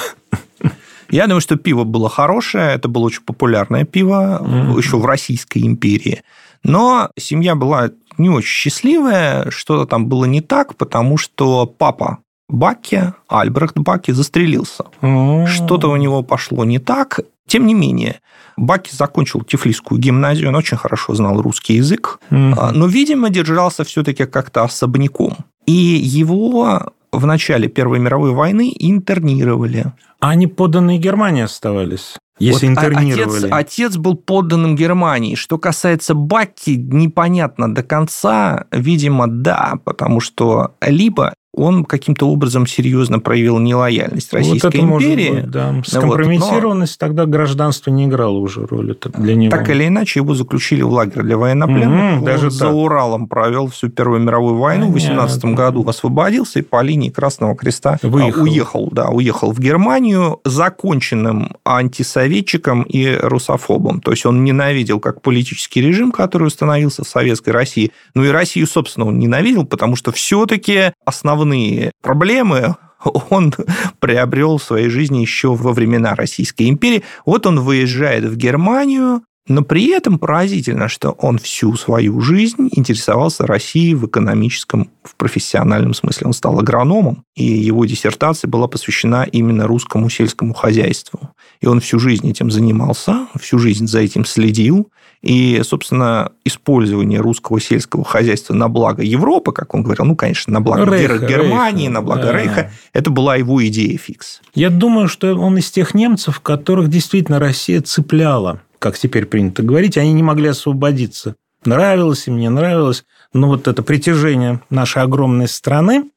Я 1.09 1.27
думаю, 1.27 1.41
что 1.41 1.55
пиво 1.55 1.83
было 1.83 2.09
хорошее, 2.09 2.73
это 2.73 2.87
было 2.87 3.05
очень 3.05 3.21
популярное 3.21 3.83
пиво 3.83 4.41
mm-hmm. 4.41 4.77
еще 4.77 4.97
в 4.97 5.05
Российской 5.05 5.59
империи. 5.59 6.23
Но 6.63 7.11
семья 7.17 7.55
была 7.55 7.91
не 8.17 8.29
очень 8.29 8.49
счастливая, 8.49 9.51
что-то 9.51 9.85
там 9.85 10.07
было 10.07 10.25
не 10.25 10.41
так, 10.41 10.75
потому 10.75 11.17
что 11.17 11.65
папа 11.65 12.19
Баки, 12.47 13.13
Альбрехт 13.27 13.77
Баки, 13.77 14.11
застрелился. 14.11 14.85
Mm-hmm. 15.01 15.47
Что-то 15.47 15.89
у 15.89 15.95
него 15.95 16.23
пошло 16.23 16.63
не 16.65 16.79
так. 16.79 17.19
Тем 17.47 17.67
не 17.67 17.73
менее, 17.73 18.21
Баки 18.57 18.95
закончил 18.95 19.41
Тифлисскую 19.41 19.99
гимназию, 19.99 20.49
он 20.49 20.55
очень 20.55 20.77
хорошо 20.77 21.13
знал 21.13 21.41
русский 21.41 21.75
язык, 21.75 22.19
mm-hmm. 22.29 22.71
но, 22.73 22.87
видимо, 22.87 23.29
держался 23.29 23.83
все-таки 23.83 24.25
как-то 24.25 24.63
особняком. 24.63 25.35
И 25.65 25.73
его 25.73 26.91
в 27.11 27.25
начале 27.25 27.67
Первой 27.67 27.99
мировой 27.99 28.31
войны 28.31 28.71
интернировали. 28.77 29.93
А 30.19 30.29
они 30.29 30.47
подданные 30.47 30.97
Германии 30.97 31.43
оставались? 31.43 32.15
Если 32.37 32.67
вот 32.67 32.71
интернировали. 32.71 33.47
Отец, 33.47 33.51
отец 33.51 33.97
был 33.97 34.15
подданным 34.15 34.75
Германии. 34.75 35.35
Что 35.35 35.57
касается 35.57 36.13
Бакки, 36.13 36.71
непонятно 36.71 37.73
до 37.73 37.81
конца. 37.81 38.65
Видимо, 38.71 39.27
да, 39.27 39.75
потому 39.85 40.19
что 40.19 40.75
либо 40.81 41.33
он 41.55 41.85
каким-то 41.85 42.27
образом 42.27 42.67
серьезно 42.67 43.19
проявил 43.19 43.59
нелояльность 43.59 44.33
Российской 44.33 44.67
вот 44.67 44.75
это 44.75 44.83
империи. 44.83 45.31
Быть, 45.31 45.49
да. 45.49 45.81
Скомпрометированность 45.85 46.97
вот, 46.99 47.01
но... 47.01 47.07
тогда 47.07 47.25
гражданство 47.25 47.91
не 47.91 48.05
играло 48.05 48.37
уже 48.37 48.65
роли 48.65 48.95
для 49.17 49.35
него. 49.35 49.51
Так 49.51 49.69
или 49.69 49.87
иначе, 49.87 50.19
его 50.19 50.35
заключили 50.35 50.81
в 50.81 50.91
лагерь 50.91 51.23
для 51.23 51.37
военнопленных. 51.37 52.17
Угу, 52.17 52.25
даже 52.25 52.49
за 52.51 52.65
так. 52.65 52.73
Уралом 52.73 53.27
провел 53.27 53.67
всю 53.67 53.89
Первую 53.89 54.19
мировую 54.19 54.57
войну. 54.57 54.91
Понятно. 54.91 54.99
В 54.99 55.25
18 55.25 55.45
году 55.55 55.87
освободился 55.87 56.59
и 56.59 56.61
по 56.61 56.81
линии 56.81 57.09
Красного 57.09 57.55
Креста 57.55 57.97
а, 58.01 58.07
Выехал. 58.07 58.43
уехал, 58.43 58.89
да, 58.91 59.09
уехал 59.09 59.51
в 59.51 59.59
Германию 59.59 60.41
законченным 60.43 61.55
антисоветчиком 61.63 62.83
и 62.83 63.15
русофобом. 63.15 64.01
То 64.01 64.11
есть 64.11 64.25
он 64.25 64.43
ненавидел 64.43 64.99
как 64.99 65.21
политический 65.21 65.81
режим, 65.81 66.11
который 66.11 66.47
установился 66.47 67.03
в 67.03 67.07
Советской 67.07 67.51
России, 67.51 67.91
ну 68.13 68.25
и 68.25 68.29
Россию, 68.29 68.67
собственно, 68.67 69.07
он 69.07 69.19
ненавидел, 69.19 69.65
потому 69.65 69.95
что 69.95 70.11
все-таки 70.11 70.91
основной 71.05 71.44
основные 71.45 71.91
проблемы 72.01 72.75
он 73.29 73.53
приобрел 73.99 74.57
в 74.57 74.63
своей 74.63 74.89
жизни 74.89 75.19
еще 75.19 75.53
во 75.53 75.73
времена 75.73 76.15
Российской 76.15 76.69
империи. 76.69 77.03
Вот 77.25 77.45
он 77.45 77.59
выезжает 77.59 78.25
в 78.25 78.35
Германию, 78.35 79.21
но 79.47 79.61
при 79.61 79.89
этом 79.91 80.17
поразительно, 80.17 80.87
что 80.87 81.11
он 81.11 81.37
всю 81.37 81.75
свою 81.75 82.19
жизнь 82.21 82.69
интересовался 82.71 83.45
Россией 83.45 83.93
в 83.93 84.07
экономическом, 84.07 84.89
в 85.03 85.15
профессиональном 85.15 85.93
смысле. 85.93 86.27
Он 86.27 86.33
стал 86.33 86.59
агрономом, 86.59 87.23
и 87.35 87.43
его 87.43 87.85
диссертация 87.85 88.49
была 88.49 88.67
посвящена 88.67 89.23
именно 89.23 89.67
русскому 89.67 90.09
сельскому 90.09 90.53
хозяйству. 90.53 91.29
И 91.61 91.67
он 91.67 91.79
всю 91.79 91.99
жизнь 91.99 92.27
этим 92.29 92.49
занимался, 92.49 93.27
всю 93.39 93.59
жизнь 93.59 93.87
за 93.87 93.99
этим 93.99 94.25
следил. 94.25 94.89
И, 95.21 95.61
собственно, 95.63 96.31
использование 96.43 97.19
русского 97.19 97.59
сельского 97.59 98.03
хозяйства 98.03 98.53
на 98.53 98.67
благо 98.67 99.03
Европы, 99.03 99.51
как 99.51 99.73
он 99.73 99.83
говорил, 99.83 100.05
ну, 100.05 100.15
конечно, 100.15 100.53
на 100.53 100.61
благо 100.61 100.95
Рейха, 100.95 101.19
Германии, 101.19 101.83
Рейха, 101.83 101.93
на 101.93 102.01
благо 102.01 102.23
да. 102.23 102.31
Рейха, 102.31 102.71
это 102.93 103.09
была 103.09 103.35
его 103.35 103.65
идея 103.67 103.97
фикс. 103.97 104.41
Я 104.53 104.69
думаю, 104.69 105.07
что 105.07 105.35
он 105.35 105.57
из 105.57 105.69
тех 105.71 105.93
немцев, 105.93 106.39
которых 106.41 106.89
действительно 106.89 107.39
Россия 107.39 107.81
цепляла 107.81 108.61
как 108.85 108.99
теперь 108.99 109.25
принято 109.25 109.63
говорить, 109.63 109.97
они 109.97 110.13
не 110.13 110.21
могли 110.21 110.49
освободиться. 110.49 111.33
Нравилось 111.65 112.27
им, 112.27 112.37
не 112.37 112.51
нравилось. 112.51 113.03
Но 113.33 113.47
вот 113.47 113.67
это 113.67 113.81
притяжение 113.81 114.61
нашей 114.69 115.01
огромной 115.01 115.47
страны, 115.47 116.11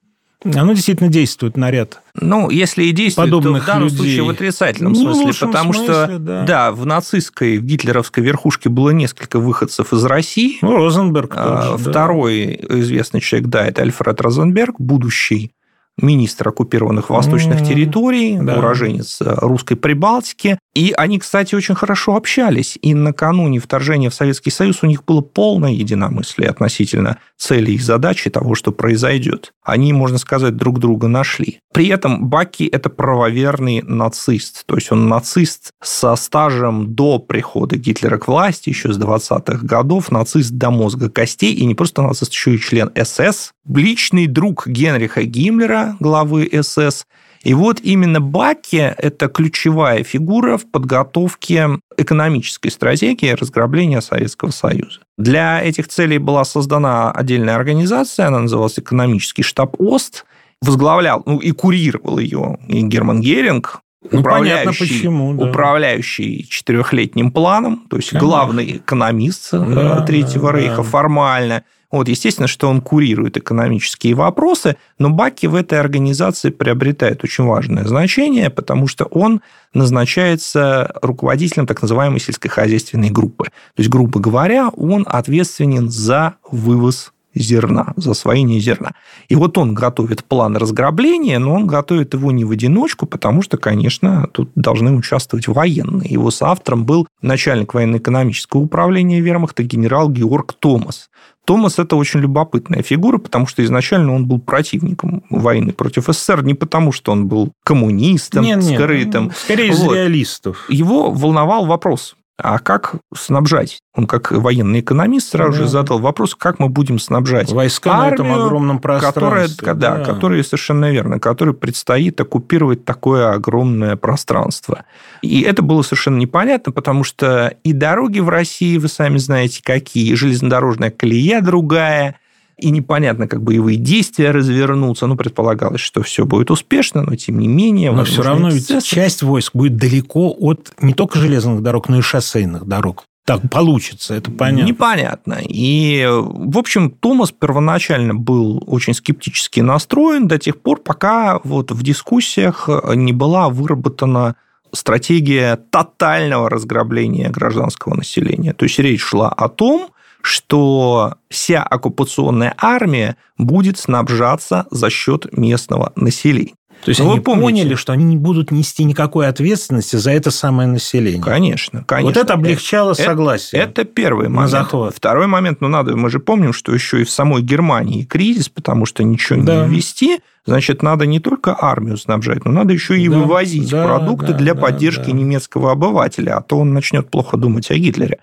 оно 0.45 0.75
действительно 0.75 1.09
действует 1.09 1.57
на 1.57 1.71
ряд 1.71 2.03
ну, 2.15 2.51
если 2.51 2.85
и 2.85 2.93
действует, 2.93 3.31
подобных 3.31 3.65
то 3.65 3.65
в 3.65 3.67
данном 3.67 3.85
людей. 3.85 3.97
случае 3.97 4.23
в 4.25 4.29
отрицательном 4.29 4.93
ну, 4.93 5.15
смысле, 5.15 5.47
потому 5.47 5.73
смысле, 5.73 5.95
что, 5.95 6.19
да. 6.19 6.43
да, 6.43 6.73
в 6.73 6.85
нацистской, 6.85 7.57
в 7.57 7.65
гитлеровской 7.65 8.23
верхушке 8.23 8.69
было 8.69 8.91
несколько 8.91 9.39
выходцев 9.39 9.95
из 9.95 10.05
России. 10.05 10.59
Ну, 10.61 10.77
Розенберг 10.77 11.33
а, 11.37 11.71
тоже, 11.71 11.91
Второй 11.91 12.61
да. 12.63 12.81
известный 12.81 13.21
человек, 13.21 13.49
да, 13.49 13.67
это 13.67 13.81
Альфред 13.81 14.21
Розенберг, 14.21 14.75
будущий 14.79 15.53
министр 15.99 16.49
оккупированных 16.49 17.11
восточных 17.11 17.61
М, 17.61 17.67
территорий, 17.67 18.38
да. 18.40 18.59
уроженец 18.59 19.21
э, 19.21 19.35
русской 19.40 19.76
Прибалтики. 19.76 20.59
И 20.75 20.93
они, 20.97 21.19
кстати, 21.19 21.55
очень 21.55 21.75
хорошо 21.75 22.14
общались. 22.17 22.78
И 22.83 22.95
накануне 22.95 23.59
вторжения 23.59 24.11
в 24.11 24.14
Советский 24.14 24.50
Союз 24.50 24.83
у 24.83 24.87
них 24.87 25.05
было 25.05 25.21
полное 25.21 25.73
единомыслие 25.73 26.49
относительно 26.49 27.19
цели 27.37 27.73
и 27.73 27.78
задачи 27.78 28.31
того, 28.31 28.55
что 28.55 28.73
произойдет. 28.73 29.52
Они, 29.64 29.93
можно 29.93 30.19
сказать, 30.19 30.57
друг 30.57 30.78
друга 30.78 31.09
нашли. 31.09 31.59
При 31.73 31.88
этом 31.88 32.26
Баки– 32.28 32.64
это 32.73 32.90
правоверный 32.90 33.83
нацист. 33.83 34.64
То 34.67 34.76
есть 34.76 34.90
он 34.93 35.09
нацист 35.09 35.71
со 35.83 36.17
стажем 36.17 36.95
до 36.95 37.19
прихода 37.19 37.76
Гитлера 37.76 38.19
к 38.19 38.28
власти, 38.28 38.69
еще 38.71 38.93
с 38.93 38.99
20-х 38.99 39.67
годов, 39.67 40.11
нацист 40.11 40.50
до 40.52 40.71
мозга 40.71 41.11
костей, 41.11 41.55
и 41.55 41.64
не 41.67 41.75
просто 41.75 42.02
нацист, 42.02 42.33
еще 42.33 42.55
и 42.55 42.59
член 42.59 42.90
СС, 42.97 43.52
личный 43.69 44.26
друг 44.26 44.67
Генриха 44.67 45.23
Гиммлера, 45.23 45.88
главы 46.00 46.49
СС, 46.62 47.07
и 47.42 47.54
вот 47.54 47.80
именно 47.83 48.21
Баки– 48.21 48.76
это 48.99 49.28
ключевая 49.28 50.02
фигура 50.02 50.59
в 50.59 50.71
подготовке 50.71 51.68
экономической 51.97 52.71
стратегии 52.71 53.30
разграбления 53.30 54.00
Советского 54.00 54.50
Союза. 54.50 55.00
Для 55.16 55.62
этих 55.62 55.88
целей 55.88 56.18
была 56.18 56.45
создана 56.45 57.11
отдельная 57.12 57.54
организация, 57.54 58.26
она 58.26 58.40
называлась 58.40 58.78
«Экономический 58.78 59.42
штаб 59.42 59.80
ОСТ», 59.80 60.25
возглавлял, 60.61 61.23
ну 61.26 61.38
и 61.38 61.52
курировал 61.52 62.18
ее 62.18 62.59
и 62.66 62.83
Герман 62.83 63.21
Геринг, 63.21 63.80
Ну, 64.02 64.23
понятно, 64.23 64.71
управляющий, 64.73 64.78
почему, 64.80 65.35
да. 65.35 65.49
управляющий 65.49 66.47
четырехлетним 66.49 67.30
планом, 67.30 67.87
то 67.88 67.97
есть 67.97 68.11
Конечно. 68.11 68.28
главный 68.28 68.76
экономист 68.78 69.50
э, 69.52 69.59
Да, 69.59 70.00
Третьего 70.02 70.52
да, 70.52 70.59
Рейха 70.59 70.76
да. 70.78 70.83
формально. 70.83 71.64
Вот, 71.90 72.09
естественно, 72.09 72.49
что 72.49 72.68
он 72.68 72.83
курирует 72.83 73.38
экономические 73.38 74.14
вопросы, 74.14 74.76
но 74.99 75.09
Баки 75.09 75.47
в 75.47 75.54
этой 75.54 75.80
организации 75.80 76.50
приобретает 76.50 77.25
очень 77.25 77.45
важное 77.45 77.85
значение, 77.85 78.50
потому 78.50 78.87
что 78.87 79.07
он 79.07 79.40
назначается 79.73 80.92
руководителем 81.00 81.66
так 81.66 81.80
называемой 81.80 82.21
сельскохозяйственной 82.21 83.11
группы. 83.11 83.45
То 83.45 83.80
есть, 83.80 83.88
грубо 83.88 84.21
говоря, 84.21 84.68
он 84.68 85.07
ответственен 85.09 85.88
за 85.88 86.35
вывоз 86.50 87.12
зерна, 87.35 87.92
за 87.97 88.12
освоение 88.12 88.61
зерна. 88.61 88.92
И 89.28 89.35
вот 89.37 89.58
он 89.58 89.75
готовит 89.75 90.25
план 90.25 90.56
разграбления, 90.56 91.38
но 91.38 91.54
он 91.54 91.66
готовит 91.66 92.14
его 92.14 92.32
не 92.32 92.44
в 92.44 92.50
одиночку, 92.50 93.06
потому 93.06 93.42
что, 93.42 93.56
конечно, 93.58 94.28
тут 94.32 94.50
должны 94.54 94.92
участвовать 94.97 95.49
военные. 95.49 96.11
Его 96.11 96.30
соавтором 96.30 96.85
был 96.85 97.06
начальник 97.23 97.75
военно-экономического 97.75 98.61
управления 98.61 99.20
вермахта 99.20 99.62
генерал 99.62 100.11
Георг 100.11 100.54
Томас. 100.54 101.11
Томас– 101.44 101.78
это 101.78 101.97
очень 101.97 102.20
любопытная 102.20 102.82
фигура, 102.82 103.16
потому 103.16 103.47
что 103.47 103.64
изначально 103.64 104.14
он 104.14 104.26
был 104.26 104.38
противником 104.38 105.23
войны 105.30 105.73
против 105.73 106.04
СССР, 106.06 106.42
не 106.44 106.52
потому 106.52 106.92
что 106.92 107.11
он 107.11 107.26
был 107.26 107.52
коммунистом, 107.64 108.44
Нет, 108.44 108.62
нет, 108.62 108.78
скрытым. 108.78 109.25
ну, 109.25 109.30
Скорее 109.35 109.70
из 109.70 109.80
Вот. 109.80 109.94
реалистов. 109.94 110.66
Его 110.68 111.11
волновал 111.11 111.64
вопрос, 111.64 112.16
а 112.40 112.59
как 112.61 112.95
снабжать? 113.14 113.80
Он 113.95 114.07
как 114.07 114.30
военный 114.30 114.80
экономист 114.80 115.30
сразу 115.30 115.52
Да. 115.52 115.59
же 115.59 115.68
задал 115.68 115.99
вопрос, 115.99 116.37
как 116.37 116.61
мы 116.61 116.68
будем 116.68 116.99
снабжать 117.00 117.50
Войска 117.50 117.97
на 117.99 118.09
этом 118.11 118.26
армию, 118.26 118.47
огромном 118.47 118.78
которая, 118.78 119.47
пространстве. 119.49 119.75
да, 119.75 120.04
которая 120.04 120.42
совершенно 120.45 120.90
верно, 120.90 121.18
которой 121.18 121.52
предстоит 121.54 122.21
оккупировать 122.21 122.85
такое 122.85 123.33
огромное 123.33 123.97
пространство. 123.97 124.85
И 125.21 125.40
это 125.42 125.62
было 125.62 125.83
совершенно 125.83 126.16
непонятно, 126.16 126.71
потому 126.71 127.02
что 127.02 127.54
и 127.64 127.73
дороги 127.73 128.21
в 128.21 128.28
России, 128.28 128.78
вы 128.78 128.88
сами 128.88 129.18
знаете, 129.18 129.61
какие, 129.64 130.12
и 130.12 130.14
железнодорожная 130.14 130.90
колея 130.90 131.40
другая, 131.40 132.16
и 132.59 132.71
непонятно, 132.71 133.29
как 133.29 133.43
боевые 133.43 133.77
действия 133.77 134.31
развернутся. 134.31 135.07
Ну, 135.07 135.17
предполагалось, 135.17 135.81
что 135.81 136.03
все 136.03 136.27
будет 136.27 136.50
успешно, 136.50 137.03
но 137.03 137.15
тем 137.17 137.38
не 137.38 137.49
менее... 137.49 137.93
Но 137.93 138.05
все 138.05 138.23
равно 138.23 138.50
ведь 138.50 138.85
часть 138.85 139.23
войск 139.23 139.55
будет 139.55 139.77
далеко 139.77 140.35
от 140.38 140.73
не 140.81 140.93
только 140.93 141.19
железных 141.19 141.62
дорог, 141.62 141.88
но 141.88 141.99
и 141.99 142.03
шоссейных 142.03 142.67
дорог. 142.67 143.05
Так 143.25 143.50
получится, 143.50 144.15
это 144.15 144.31
понятно. 144.31 144.67
Непонятно. 144.67 145.38
И, 145.43 146.09
в 146.09 146.57
общем, 146.57 146.91
Томас 146.91 147.31
первоначально 147.31 148.15
был 148.15 148.65
очень 148.67 148.95
скептически 148.95 149.61
настроен 149.61 150.27
до 150.27 150.38
тех 150.38 150.59
пор, 150.59 150.81
пока 150.81 151.38
вот 151.45 151.71
в 151.71 151.83
дискуссиях 151.83 152.71
не 152.95 153.12
была 153.12 153.50
выработана 153.50 154.35
стратегия 154.73 155.57
тотального 155.57 156.49
разграбления 156.49 157.29
гражданского 157.29 157.95
населения. 157.95 158.55
То 158.55 158.65
есть 158.65 158.79
речь 158.79 159.03
шла 159.03 159.29
о 159.29 159.49
том, 159.49 159.88
что 160.23 161.15
вся 161.31 161.63
оккупационная 161.63 162.55
армия 162.59 163.17
будет 163.37 163.79
снабжаться 163.79 164.67
за 164.71 164.91
счет 164.91 165.27
местного 165.37 165.93
населения. 165.97 166.53
То 166.85 166.91
есть 166.91 167.01
Ну, 167.01 167.07
вы 167.07 167.13
они 167.15 167.21
помните. 167.21 167.43
поняли, 167.63 167.75
что 167.75 167.93
они 167.93 168.05
не 168.05 168.17
будут 168.17 168.53
нести 168.53 168.85
никакой 168.85 169.27
ответственности 169.27 169.97
за 169.97 170.13
это 170.13 170.31
самое 170.31 170.69
население. 170.69 171.21
Конечно, 171.21 171.83
конечно. 171.85 172.09
Вот 172.13 172.17
это 172.25 172.35
облегчало 172.35 172.93
Это- 172.93 173.03
согласие. 173.03 173.61
Это 173.61 173.83
первый 173.85 174.25
На 174.29 174.35
момент. 174.35 174.51
захват. 174.53 174.95
Второй 174.95 175.27
момент, 175.27 175.61
ну 175.61 175.67
надо, 175.67 175.97
мы 175.97 176.09
же 176.09 176.21
помним, 176.21 176.53
что 176.53 176.73
еще 176.73 177.01
и 177.01 177.05
в 177.05 177.11
самой 177.11 177.43
Германии 177.43 178.05
кризис, 178.05 178.49
потому 178.49 178.87
что 178.87 179.03
ничего 179.03 179.43
Да. 179.43 179.67
не 179.67 179.75
ввести, 179.75 180.21
значит, 180.47 180.85
надо 180.85 181.05
не 181.07 181.19
только 181.19 181.57
армию 181.61 181.97
снабжать, 181.97 182.45
но 182.45 182.53
надо 182.53 182.75
еще 182.75 182.97
и 182.97 183.09
Да, 183.09 183.17
вывозить 183.19 183.69
да, 183.71 183.85
продукты 183.85 184.28
да, 184.28 184.39
для 184.39 184.54
да, 184.54 184.61
поддержки 184.61 185.07
да. 185.07 185.13
немецкого 185.13 185.73
обывателя, 185.73 186.37
а 186.37 186.43
то 186.43 186.61
он 186.61 186.73
начнет 186.75 187.11
плохо 187.11 187.37
думать 187.37 187.69
о 187.73 187.75
Гитлере. 187.75 188.19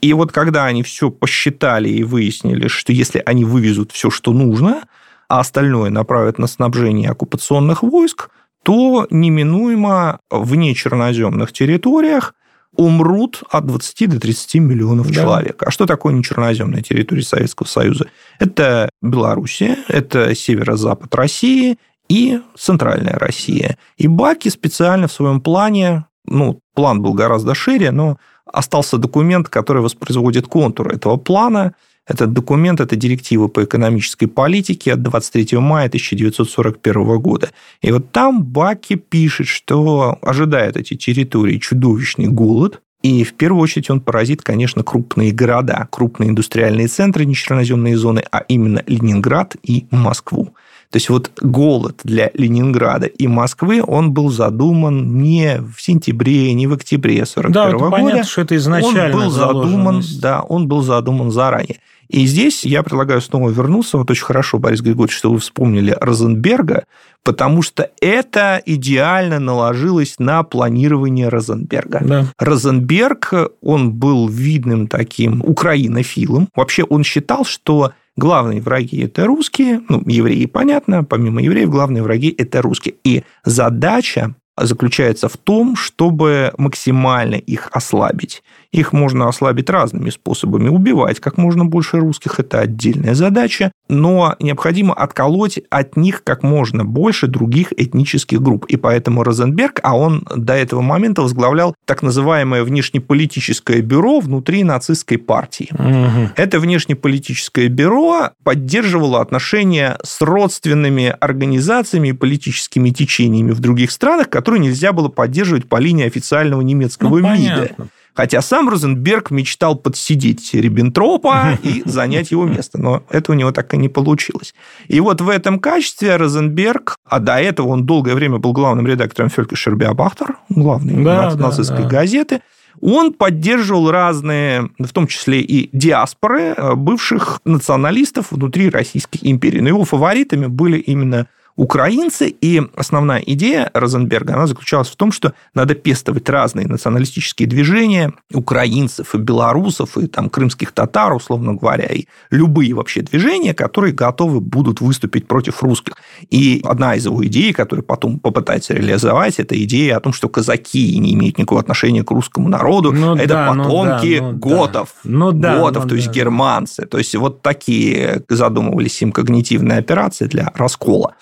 И 0.00 0.12
вот 0.12 0.32
когда 0.32 0.64
они 0.66 0.82
все 0.82 1.10
посчитали 1.10 1.88
и 1.88 2.04
выяснили, 2.04 2.68
что 2.68 2.92
если 2.92 3.22
они 3.24 3.44
вывезут 3.44 3.92
все, 3.92 4.10
что 4.10 4.32
нужно, 4.32 4.82
а 5.28 5.40
остальное 5.40 5.90
направят 5.90 6.38
на 6.38 6.46
снабжение 6.46 7.10
оккупационных 7.10 7.82
войск, 7.82 8.28
то 8.62 9.06
неминуемо 9.10 10.20
в 10.30 10.54
нечерноземных 10.54 11.52
территориях 11.52 12.34
умрут 12.76 13.42
от 13.50 13.66
20 13.66 14.10
до 14.10 14.20
30 14.20 14.54
миллионов 14.56 15.08
Да. 15.08 15.14
человек. 15.14 15.62
А 15.62 15.70
что 15.70 15.86
такое 15.86 16.12
нечерноземная 16.12 16.82
территория 16.82 17.22
Советского 17.22 17.66
Союза? 17.66 18.08
Это 18.38 18.90
Белоруссия, 19.00 19.76
это 19.88 20.34
северо-запад 20.34 21.14
России 21.14 21.78
и 22.08 22.40
центральная 22.58 23.18
Россия. 23.18 23.78
И 23.96 24.08
Баки 24.08 24.48
специально 24.48 25.08
в 25.08 25.12
своем 25.12 25.40
плане, 25.40 26.06
ну, 26.26 26.60
план 26.74 27.00
был 27.00 27.12
гораздо 27.14 27.54
шире, 27.54 27.92
но 27.92 28.18
остался 28.54 28.98
документ, 28.98 29.48
который 29.48 29.82
воспроизводит 29.82 30.46
контуры 30.46 30.94
этого 30.94 31.16
плана. 31.16 31.74
Этот 32.06 32.32
документ– 32.32 32.80
это 32.80 32.96
директива 32.96 33.48
по 33.48 33.64
экономической 33.64 34.26
политике 34.26 34.92
от 34.92 35.02
23 35.02 35.58
мая 35.58 35.86
1941 35.86 37.18
года. 37.18 37.50
И 37.80 37.90
вот 37.92 38.12
там 38.12 38.42
Баки 38.42 38.96
пишет, 38.96 39.46
что 39.46 40.18
ожидает 40.20 40.76
эти 40.76 40.96
территории 40.96 41.58
чудовищный 41.58 42.26
голод, 42.26 42.80
и 43.02 43.22
в 43.22 43.34
первую 43.34 43.62
очередь 43.62 43.90
он 43.90 44.00
поразит, 44.00 44.40
конечно, 44.40 44.82
крупные 44.82 45.30
города, 45.30 45.86
крупные 45.90 46.30
индустриальные 46.30 46.88
центры, 46.88 47.26
не 47.26 47.34
черноземные 47.34 47.98
зоны, 47.98 48.24
а 48.30 48.38
именно 48.48 48.82
Ленинград 48.86 49.56
и 49.62 49.86
Москву. 49.90 50.54
То 50.94 50.98
есть 50.98 51.08
вот 51.08 51.32
голод 51.42 52.02
для 52.04 52.30
Ленинграда 52.34 53.06
и 53.06 53.26
Москвы, 53.26 53.82
он 53.84 54.12
был 54.12 54.30
задуман 54.30 55.20
не 55.20 55.60
в 55.76 55.82
сентябре, 55.82 56.54
не 56.54 56.68
в 56.68 56.72
октябре 56.72 57.14
1941 57.14 57.52
Да, 57.52 57.68
это 57.68 57.78
года. 57.78 57.90
понятно, 57.90 58.22
что 58.22 58.42
это 58.42 58.54
изначально 58.54 59.16
он 59.16 59.22
был 59.24 59.30
задуман, 59.32 60.02
да, 60.20 60.42
он 60.42 60.68
был 60.68 60.82
задуман 60.82 61.32
заранее. 61.32 61.78
И 62.08 62.26
здесь 62.26 62.64
я 62.64 62.84
предлагаю 62.84 63.20
снова 63.20 63.50
вернуться. 63.50 63.98
Вот 63.98 64.08
очень 64.08 64.22
хорошо, 64.24 64.60
Борис 64.60 64.82
Григорьевич, 64.82 65.16
что 65.16 65.32
вы 65.32 65.40
вспомнили 65.40 65.96
Розенберга, 66.00 66.84
потому 67.24 67.62
что 67.62 67.90
это 68.00 68.62
идеально 68.64 69.40
наложилось 69.40 70.20
на 70.20 70.44
планирование 70.44 71.28
Розенберга. 71.28 72.02
Да. 72.04 72.26
Розенберг, 72.38 73.32
он 73.60 73.90
был 73.90 74.28
видным 74.28 74.86
таким 74.86 75.42
украинофилом. 75.44 76.50
Вообще 76.54 76.84
он 76.84 77.02
считал, 77.02 77.44
что 77.44 77.90
главные 78.16 78.60
враги– 78.60 79.00
это 79.04 79.26
русские, 79.26 79.82
ну, 79.88 80.02
евреи, 80.06 80.46
понятно, 80.46 81.04
помимо 81.04 81.42
евреев, 81.42 81.70
главные 81.70 82.02
враги– 82.02 82.34
это 82.38 82.62
русские. 82.62 82.94
И 83.04 83.24
задача 83.44 84.34
заключается 84.56 85.28
в 85.28 85.36
том, 85.36 85.76
чтобы 85.76 86.52
максимально 86.58 87.34
их 87.34 87.68
ослабить. 87.72 88.42
Их 88.74 88.92
можно 88.92 89.28
ослабить 89.28 89.70
разными 89.70 90.10
способами. 90.10 90.68
Убивать 90.68 91.20
как 91.20 91.38
можно 91.38 91.64
больше 91.64 91.98
русских– 91.98 92.38
это 92.40 92.58
отдельная 92.58 93.14
задача, 93.14 93.70
но 93.88 94.34
необходимо 94.40 94.92
отколоть 94.92 95.60
от 95.70 95.96
них 95.96 96.24
как 96.24 96.42
можно 96.42 96.84
больше 96.84 97.28
других 97.28 97.72
этнических 97.76 98.42
групп. 98.42 98.64
И 98.64 98.76
поэтому 98.76 99.22
Розенберг, 99.22 99.78
а 99.84 99.96
он 99.96 100.26
до 100.34 100.54
этого 100.54 100.80
момента 100.80 101.22
возглавлял 101.22 101.76
так 101.84 102.02
называемое 102.02 102.64
внешнеполитическое 102.64 103.80
бюро 103.80 104.18
внутри 104.18 104.64
нацистской 104.64 105.18
партии. 105.18 105.68
Мгм. 105.70 106.30
Это 106.34 106.58
внешнеполитическое 106.58 107.68
бюро 107.68 108.30
поддерживало 108.42 109.20
отношения 109.20 109.98
с 110.02 110.20
родственными 110.20 111.14
организациями 111.20 112.08
и 112.08 112.12
политическими 112.12 112.90
течениями 112.90 113.52
в 113.52 113.60
других 113.60 113.92
странах, 113.92 114.30
которые 114.30 114.60
нельзя 114.60 114.92
было 114.92 115.06
поддерживать 115.08 115.68
по 115.68 115.76
линии 115.76 116.06
официального 116.06 116.60
немецкого 116.60 117.20
Ну, 117.20 117.34
МИДа. 117.34 117.54
понятно. 117.54 117.88
Хотя 118.14 118.40
сам 118.42 118.68
Розенберг 118.68 119.30
мечтал 119.30 119.74
подсидеть 119.74 120.54
Риббентропа 120.54 121.58
и 121.62 121.82
занять 121.84 122.30
его 122.30 122.44
место, 122.44 122.80
но 122.80 123.02
это 123.10 123.32
у 123.32 123.34
него 123.34 123.52
так 123.52 123.74
и 123.74 123.76
не 123.76 123.88
получилось. 123.88 124.54
И 124.88 125.00
вот 125.00 125.20
в 125.20 125.28
этом 125.28 125.58
качестве 125.58 126.16
Розенберг, 126.16 126.96
а 127.04 127.18
до 127.18 127.40
этого 127.40 127.68
он 127.68 127.84
долгое 127.84 128.14
время 128.14 128.38
был 128.38 128.52
главным 128.52 128.86
редактором 128.86 129.30
Фелькишер 129.30 129.74
Биобахтер, 129.74 130.36
главной 130.48 131.02
да, 131.04 131.34
нацистской 131.34 131.82
да, 131.82 131.84
да. 131.84 131.88
газеты, 131.88 132.40
он 132.80 133.12
поддерживал 133.12 133.90
разные, 133.90 134.68
в 134.78 134.92
том 134.92 135.06
числе 135.06 135.40
и 135.40 135.70
диаспоры 135.72 136.54
э, 136.56 136.74
бывших 136.74 137.40
националистов 137.44 138.32
внутри 138.32 138.68
Российской 138.68 139.20
империи. 139.22 139.60
Но 139.60 139.68
его 139.68 139.84
фаворитами 139.84 140.46
были 140.46 140.78
именно 140.78 141.28
украинцы, 141.56 142.28
и 142.28 142.62
основная 142.74 143.20
идея 143.20 143.70
Розенберга, 143.74 144.34
она 144.34 144.46
заключалась 144.46 144.88
в 144.88 144.96
том, 144.96 145.12
что 145.12 145.34
надо 145.54 145.74
пестовать 145.74 146.28
разные 146.28 146.66
националистические 146.66 147.46
движения 147.48 148.12
украинцев 148.32 149.14
и 149.14 149.18
белорусов, 149.18 149.96
и 149.96 150.06
там 150.08 150.30
крымских 150.30 150.72
татар, 150.72 151.12
условно 151.12 151.54
говоря, 151.54 151.86
и 151.86 152.06
любые 152.30 152.74
вообще 152.74 153.02
движения, 153.02 153.54
которые 153.54 153.92
готовы 153.92 154.40
будут 154.40 154.80
выступить 154.80 155.28
против 155.28 155.62
русских. 155.62 155.94
И 156.30 156.60
одна 156.64 156.96
из 156.96 157.06
его 157.06 157.24
идей, 157.24 157.52
которую 157.52 157.84
потом 157.84 158.18
попытается 158.18 158.74
реализовать, 158.74 159.38
это 159.38 159.62
идея 159.62 159.98
о 159.98 160.00
том, 160.00 160.12
что 160.12 160.28
казаки 160.28 160.98
не 160.98 161.14
имеют 161.14 161.38
никакого 161.38 161.60
отношения 161.60 162.02
к 162.02 162.10
русскому 162.10 162.48
народу, 162.48 162.92
ну, 162.92 163.14
это 163.14 163.28
да, 163.28 163.48
потомки 163.48 164.18
ну, 164.20 164.32
да, 164.32 164.32
ну, 164.32 164.38
готов, 164.38 164.88
ну, 165.04 165.32
да, 165.32 165.58
готов, 165.58 165.84
ну, 165.84 165.88
то 165.90 165.94
есть 165.94 166.08
да. 166.08 166.12
германцы. 166.12 166.86
То 166.86 166.98
есть 166.98 167.14
вот 167.14 167.42
такие 167.42 168.22
задумывались 168.28 169.00
им 169.02 169.12
когнитивные 169.12 169.78
операции 169.78 170.26
для 170.26 170.50
раскола 170.56 171.14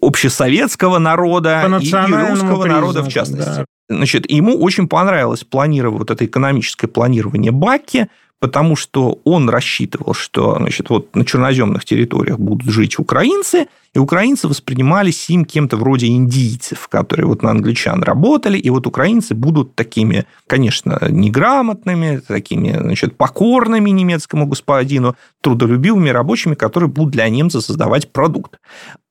общесоветского 0.00 0.98
народа 0.98 1.64
и 1.80 1.90
русского 1.90 2.64
народа 2.64 3.02
в 3.02 3.08
частности. 3.08 3.56
Да. 3.56 3.64
Значит, 3.88 4.30
ему 4.30 4.56
очень 4.56 4.86
понравилось 4.86 5.42
планирование, 5.42 5.98
вот 5.98 6.10
это 6.10 6.24
экономическое 6.24 6.86
планирование 6.86 7.50
Баки, 7.50 8.08
потому 8.38 8.74
что 8.74 9.20
он 9.24 9.48
рассчитывал, 9.50 10.14
что 10.14 10.56
значит, 10.56 10.88
вот 10.90 11.14
на 11.14 11.24
черноземных 11.24 11.84
территориях 11.84 12.38
будут 12.38 12.70
жить 12.70 12.98
украинцы, 12.98 13.66
и 13.92 13.98
украинцы 13.98 14.48
воспринимались 14.48 15.28
им 15.28 15.44
кем-то 15.44 15.76
вроде 15.76 16.06
индийцев, 16.06 16.88
которые 16.88 17.26
вот 17.26 17.42
на 17.42 17.50
англичан 17.50 18.02
работали, 18.02 18.56
и 18.56 18.70
вот 18.70 18.86
украинцы 18.86 19.34
будут 19.34 19.74
такими, 19.74 20.24
конечно, 20.46 20.98
неграмотными, 21.08 22.22
такими, 22.26 22.72
значит, 22.72 23.16
покорными 23.16 23.90
немецкому 23.90 24.46
господину, 24.46 25.16
трудолюбивыми 25.40 26.10
рабочими, 26.10 26.54
которые 26.54 26.88
будут 26.88 27.12
для 27.12 27.28
немца 27.28 27.60
создавать 27.60 28.10
продукт. 28.12 28.58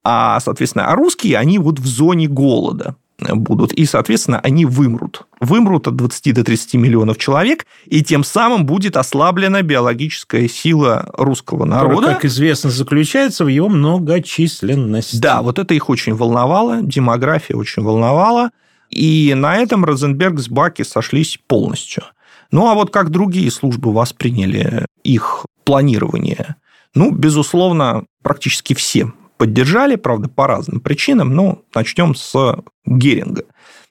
А, 0.03 0.39
соответственно, 0.39 0.87
а 0.87 0.95
русские, 0.95 1.37
они 1.37 1.59
вот 1.59 1.79
в 1.79 1.85
зоне 1.85 2.27
голода 2.27 2.95
будут, 3.19 3.73
и, 3.73 3.85
соответственно, 3.85 4.39
они 4.39 4.65
вымрут. 4.65 5.23
Вымрут 5.39 5.87
от 5.87 5.95
20 5.95 6.33
до 6.33 6.43
30 6.43 6.75
миллионов 6.75 7.17
человек, 7.17 7.65
и 7.85 8.03
тем 8.03 8.23
самым 8.23 8.65
будет 8.65 8.95
ослаблена 8.97 9.61
биологическая 9.61 10.47
сила 10.47 11.09
русского 11.17 11.65
народа. 11.65 11.95
Которая, 11.95 12.15
как 12.15 12.25
известно, 12.25 12.69
заключается 12.69 13.45
в 13.45 13.49
его 13.49 13.67
многочисленности. 13.69 15.17
Да, 15.17 15.41
вот 15.41 15.59
это 15.59 15.73
их 15.73 15.89
очень 15.89 16.15
волновало, 16.15 16.81
демография 16.81 17.55
очень 17.55 17.83
волновала, 17.83 18.51
и 18.89 19.33
на 19.35 19.57
этом 19.57 19.85
Розенберг 19.85 20.39
с 20.39 20.47
Баки 20.47 20.83
сошлись 20.83 21.37
полностью. 21.47 22.03
Ну, 22.51 22.67
а 22.67 22.73
вот 22.73 22.91
как 22.91 23.09
другие 23.09 23.51
службы 23.51 23.93
восприняли 23.93 24.85
их 25.03 25.45
планирование? 25.65 26.55
Ну, 26.95 27.11
безусловно, 27.11 28.05
практически 28.23 28.73
все 28.73 29.11
поддержали, 29.39 29.95
правда, 29.95 30.27
по 30.27 30.45
разным 30.45 30.81
причинам. 30.81 31.33
Но 31.33 31.61
начнем 31.73 32.13
с 32.13 32.57
Геринга. 32.85 33.45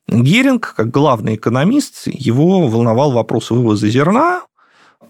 Геринг, 0.07 0.75
как 0.77 0.91
главный 0.91 1.35
экономист, 1.35 2.07
его 2.07 2.69
волновал 2.69 3.13
вопрос 3.13 3.51
вывоза 3.51 3.89
зерна. 3.89 4.43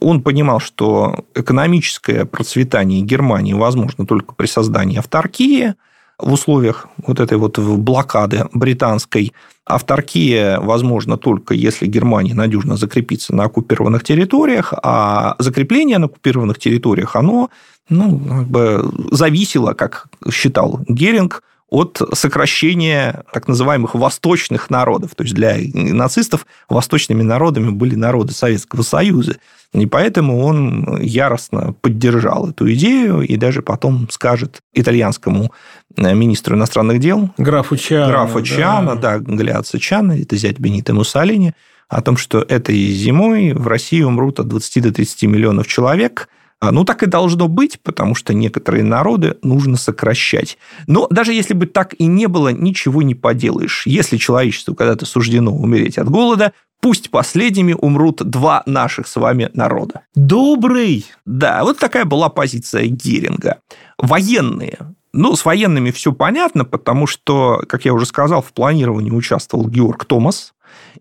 Он 0.01 0.23
понимал, 0.23 0.61
что 0.61 1.25
экономическое 1.35 2.25
процветание 2.25 3.03
Германии 3.03 3.53
возможно 3.53 4.07
только 4.07 4.35
при 4.35 4.47
создании 4.47 4.99
авторкии 4.99 5.75
в 6.19 6.33
условиях 6.33 6.89
вот 7.07 7.21
этой 7.21 7.39
вот 7.39 7.59
блокады 7.59 8.47
британской. 8.53 9.33
Авторкия 9.65 10.59
возможно 10.61 11.17
только 11.17 11.55
если 11.55 11.87
Германия 11.87 12.35
надежно 12.35 12.77
закрепится 12.77 13.35
на 13.35 13.45
оккупированных 13.45 14.03
территориях, 14.03 14.73
а 14.83 15.37
закрепление 15.39 15.99
на 15.99 16.07
оккупированных 16.07 16.59
территориях, 16.59 17.17
оно 17.17 17.51
ну, 17.89 18.19
как 18.19 18.49
бы 18.49 18.91
зависело, 19.13 19.73
как 19.75 20.07
считал 20.31 20.81
Геринг, 20.89 21.43
от 21.69 22.01
сокращения 22.15 23.25
так 23.33 23.47
называемых 23.47 23.95
восточных 23.95 24.71
народов. 24.71 25.15
То 25.15 25.23
есть 25.23 25.35
для 25.35 25.57
нацистов 25.75 26.47
восточными 26.69 27.23
народами 27.23 27.71
были 27.71 27.95
народы 27.95 28.33
Советского 28.33 28.83
Союза. 28.83 29.37
И 29.75 29.85
поэтому 29.85 30.43
он 30.43 30.99
яростно 30.99 31.75
поддержал 31.75 32.49
эту 32.49 32.73
идею 32.73 33.21
и 33.21 33.37
даже 33.37 33.61
потом 33.61 34.09
скажет 34.11 34.63
итальянскому 34.73 35.53
э, 35.97 36.15
министру 36.15 36.57
иностранных 36.57 37.01
дел 37.01 37.31
графу 37.37 37.77
Чана, 37.77 38.07
графу 38.07 38.43
Чана 38.43 38.97
да, 38.97 39.19
да 39.19 39.35
Галиаци 39.35 39.79
Чана, 39.79 40.13
это 40.13 40.37
зять 40.37 40.59
Бенита 40.59 40.95
Муссолини, 40.95 41.53
о 41.89 42.01
том, 42.01 42.17
что 42.17 42.39
этой 42.41 42.79
зимой 42.93 43.53
в 43.53 43.67
России 43.67 44.03
умрут 44.03 44.41
от 44.41 44.49
20 44.49 44.83
до 44.85 44.93
30 44.93 45.25
миллионов 45.25 45.67
человек, 45.67 46.31
ну, 46.61 46.85
так 46.85 47.03
и 47.03 47.07
должно 47.07 47.49
быть, 47.49 47.81
потому 47.83 48.15
что 48.15 48.35
некоторые 48.35 48.83
народы 48.83 49.37
нужно 49.43 49.77
сокращать. 49.77 50.59
Но 50.87 51.07
даже 51.09 51.33
если 51.33 51.55
бы 51.55 51.67
так 51.67 51.95
и 51.99 52.07
не 52.07 52.27
было, 52.27 52.49
ничего 52.49 53.03
не 53.03 53.15
поделаешь. 53.15 53.85
Если 53.87 54.17
человечеству 54.17 54.75
когда-то 54.75 55.07
суждено 55.07 55.53
умереть 55.55 55.99
от 55.99 56.09
голода, 56.11 56.53
пусть 56.81 57.11
последними 57.11 57.75
умрут 57.75 58.23
два 58.25 58.63
наших 58.67 59.07
с 59.07 59.17
вами 59.17 59.51
народа. 59.53 60.03
Добрый! 60.15 61.07
Да, 61.25 61.63
вот 61.63 61.79
такая 61.79 62.05
была 62.05 62.29
позиция 62.29 62.87
Геринга. 62.87 63.59
Военные 63.99 64.79
ну, 65.13 65.35
с 65.37 65.45
военными 65.45 65.91
все 65.91 66.13
понятно, 66.13 66.65
потому 66.65 67.07
что, 67.07 67.63
как 67.67 67.85
я 67.85 67.95
уже 67.95 68.07
сказал, 68.07 68.43
в 68.43 68.53
планировании 68.53 69.11
участвовал 69.11 69.67
Георг 69.67 70.05
Томас, 70.05 70.55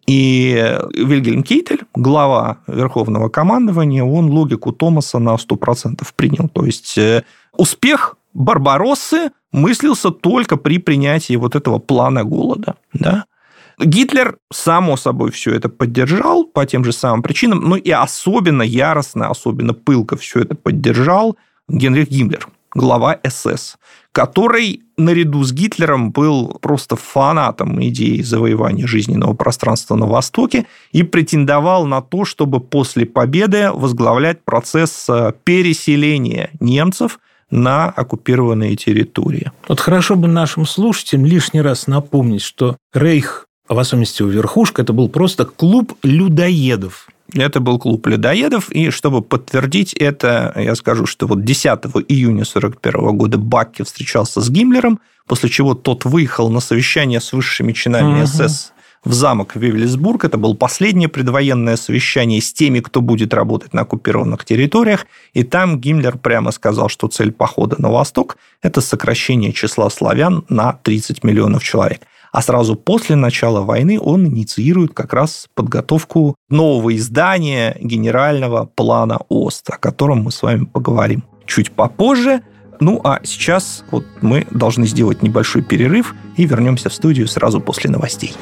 и 0.05 0.79
Вильгельм 0.93 1.43
Кейтель, 1.43 1.81
глава 1.93 2.59
Верховного 2.67 3.29
командования, 3.29 4.03
он 4.03 4.29
логику 4.29 4.71
Томаса 4.71 5.19
на 5.19 5.35
100% 5.35 6.05
принял. 6.15 6.49
То 6.49 6.65
есть 6.65 6.97
э, 6.97 7.23
успех 7.53 8.15
Барбароссы 8.33 9.31
мыслился 9.51 10.11
только 10.11 10.57
при 10.57 10.77
принятии 10.77 11.35
вот 11.35 11.55
этого 11.55 11.79
плана 11.79 12.23
голода. 12.23 12.75
Да? 12.93 13.25
Гитлер, 13.79 14.37
само 14.51 14.97
собой, 14.97 15.31
все 15.31 15.53
это 15.53 15.69
поддержал 15.69 16.45
по 16.45 16.65
тем 16.65 16.83
же 16.83 16.91
самым 16.91 17.21
причинам, 17.21 17.61
но 17.61 17.75
и 17.77 17.91
особенно 17.91 18.63
яростно, 18.63 19.29
особенно 19.29 19.73
пылко 19.73 20.17
все 20.17 20.39
это 20.41 20.55
поддержал 20.55 21.37
Генрих 21.67 22.09
Гиммлер, 22.09 22.47
глава 22.73 23.19
СС, 23.27 23.77
который 24.11 24.81
наряду 24.97 25.43
с 25.43 25.51
Гитлером 25.51 26.11
был 26.11 26.57
просто 26.61 26.95
фанатом 26.95 27.83
идеи 27.85 28.21
завоевания 28.21 28.87
жизненного 28.87 29.33
пространства 29.33 29.95
на 29.95 30.07
Востоке 30.07 30.65
и 30.91 31.03
претендовал 31.03 31.85
на 31.85 32.01
то, 32.01 32.25
чтобы 32.25 32.59
после 32.59 33.05
победы 33.05 33.71
возглавлять 33.71 34.43
процесс 34.43 35.07
э, 35.09 35.33
переселения 35.43 36.49
немцев 36.59 37.19
на 37.49 37.85
оккупированные 37.89 38.75
территории. 38.75 39.51
Вот 39.67 39.79
хорошо 39.79 40.15
бы 40.15 40.27
нашим 40.27 40.65
слушателям 40.65 41.25
лишний 41.25 41.61
раз 41.61 41.87
напомнить, 41.87 42.41
что 42.41 42.77
Рейх, 42.93 43.45
а 43.67 43.73
в 43.73 43.79
особенности 43.79 44.21
его 44.21 44.31
верхушка, 44.31 44.81
это 44.81 44.93
был 44.93 45.09
просто 45.09 45.45
клуб 45.45 45.93
людоедов. 46.03 47.07
Это 47.33 47.59
был 47.59 47.77
клуб 47.77 48.07
людоедов, 48.07 48.69
и 48.71 48.89
чтобы 48.89 49.21
подтвердить 49.21 49.93
это, 49.93 50.53
я 50.55 50.75
скажу, 50.75 51.05
что 51.05 51.27
вот 51.27 51.43
10 51.43 51.65
июня 52.07 52.43
1941 52.43 53.17
года 53.17 53.37
Бакки 53.37 53.83
встречался 53.83 54.41
с 54.41 54.49
Гиммлером, 54.49 54.99
после 55.25 55.49
чего 55.49 55.73
тот 55.73 56.05
выехал 56.05 56.49
на 56.49 56.61
совещание 56.61 57.19
с 57.19 57.33
высшими 57.33 57.73
чинами 57.73 58.21
угу. 58.21 58.27
СС 58.27 58.71
в 59.03 59.13
замок 59.13 59.55
Вивельсбург. 59.55 60.23
Это 60.25 60.37
было 60.37 60.53
последнее 60.53 61.09
предвоенное 61.09 61.75
совещание 61.75 62.41
с 62.41 62.53
теми, 62.53 62.79
кто 62.79 63.01
будет 63.01 63.33
работать 63.33 63.73
на 63.73 63.81
оккупированных 63.81 64.45
территориях. 64.45 65.05
И 65.33 65.43
там 65.43 65.79
Гиммлер 65.79 66.17
прямо 66.17 66.51
сказал, 66.51 66.89
что 66.89 67.07
цель 67.07 67.31
похода 67.31 67.75
на 67.79 67.89
восток– 67.89 68.37
это 68.61 68.81
сокращение 68.81 69.53
числа 69.53 69.89
славян 69.89 70.45
на 70.49 70.73
30 70.73 71.23
миллионов 71.23 71.63
человек– 71.63 72.01
а 72.37 72.41
сразу 72.43 72.75
после 72.75 73.15
начала 73.15 73.61
войны 73.61 73.99
он 73.99 74.27
инициирует 74.27 74.93
как 74.93 75.11
раз 75.11 75.47
подготовку 75.55 76.35
нового 76.51 76.95
издания 76.95 77.75
генерального 77.81 78.65
плана 78.65 79.21
ОСТ, 79.27 79.71
о 79.71 79.77
котором 79.79 80.21
мы 80.21 80.31
с 80.31 80.43
вами 80.43 80.65
поговорим 80.65 81.23
чуть 81.47 81.71
попозже. 81.71 82.41
Ну, 82.79 83.01
а 83.03 83.21
сейчас 83.23 83.83
вот 83.89 84.05
мы 84.21 84.45
должны 84.51 84.85
сделать 84.85 85.23
небольшой 85.23 85.63
перерыв 85.63 86.13
и 86.35 86.45
вернемся 86.45 86.89
в 86.89 86.93
студию 86.93 87.27
сразу 87.27 87.59
после 87.59 87.89
новостей. 87.89 88.35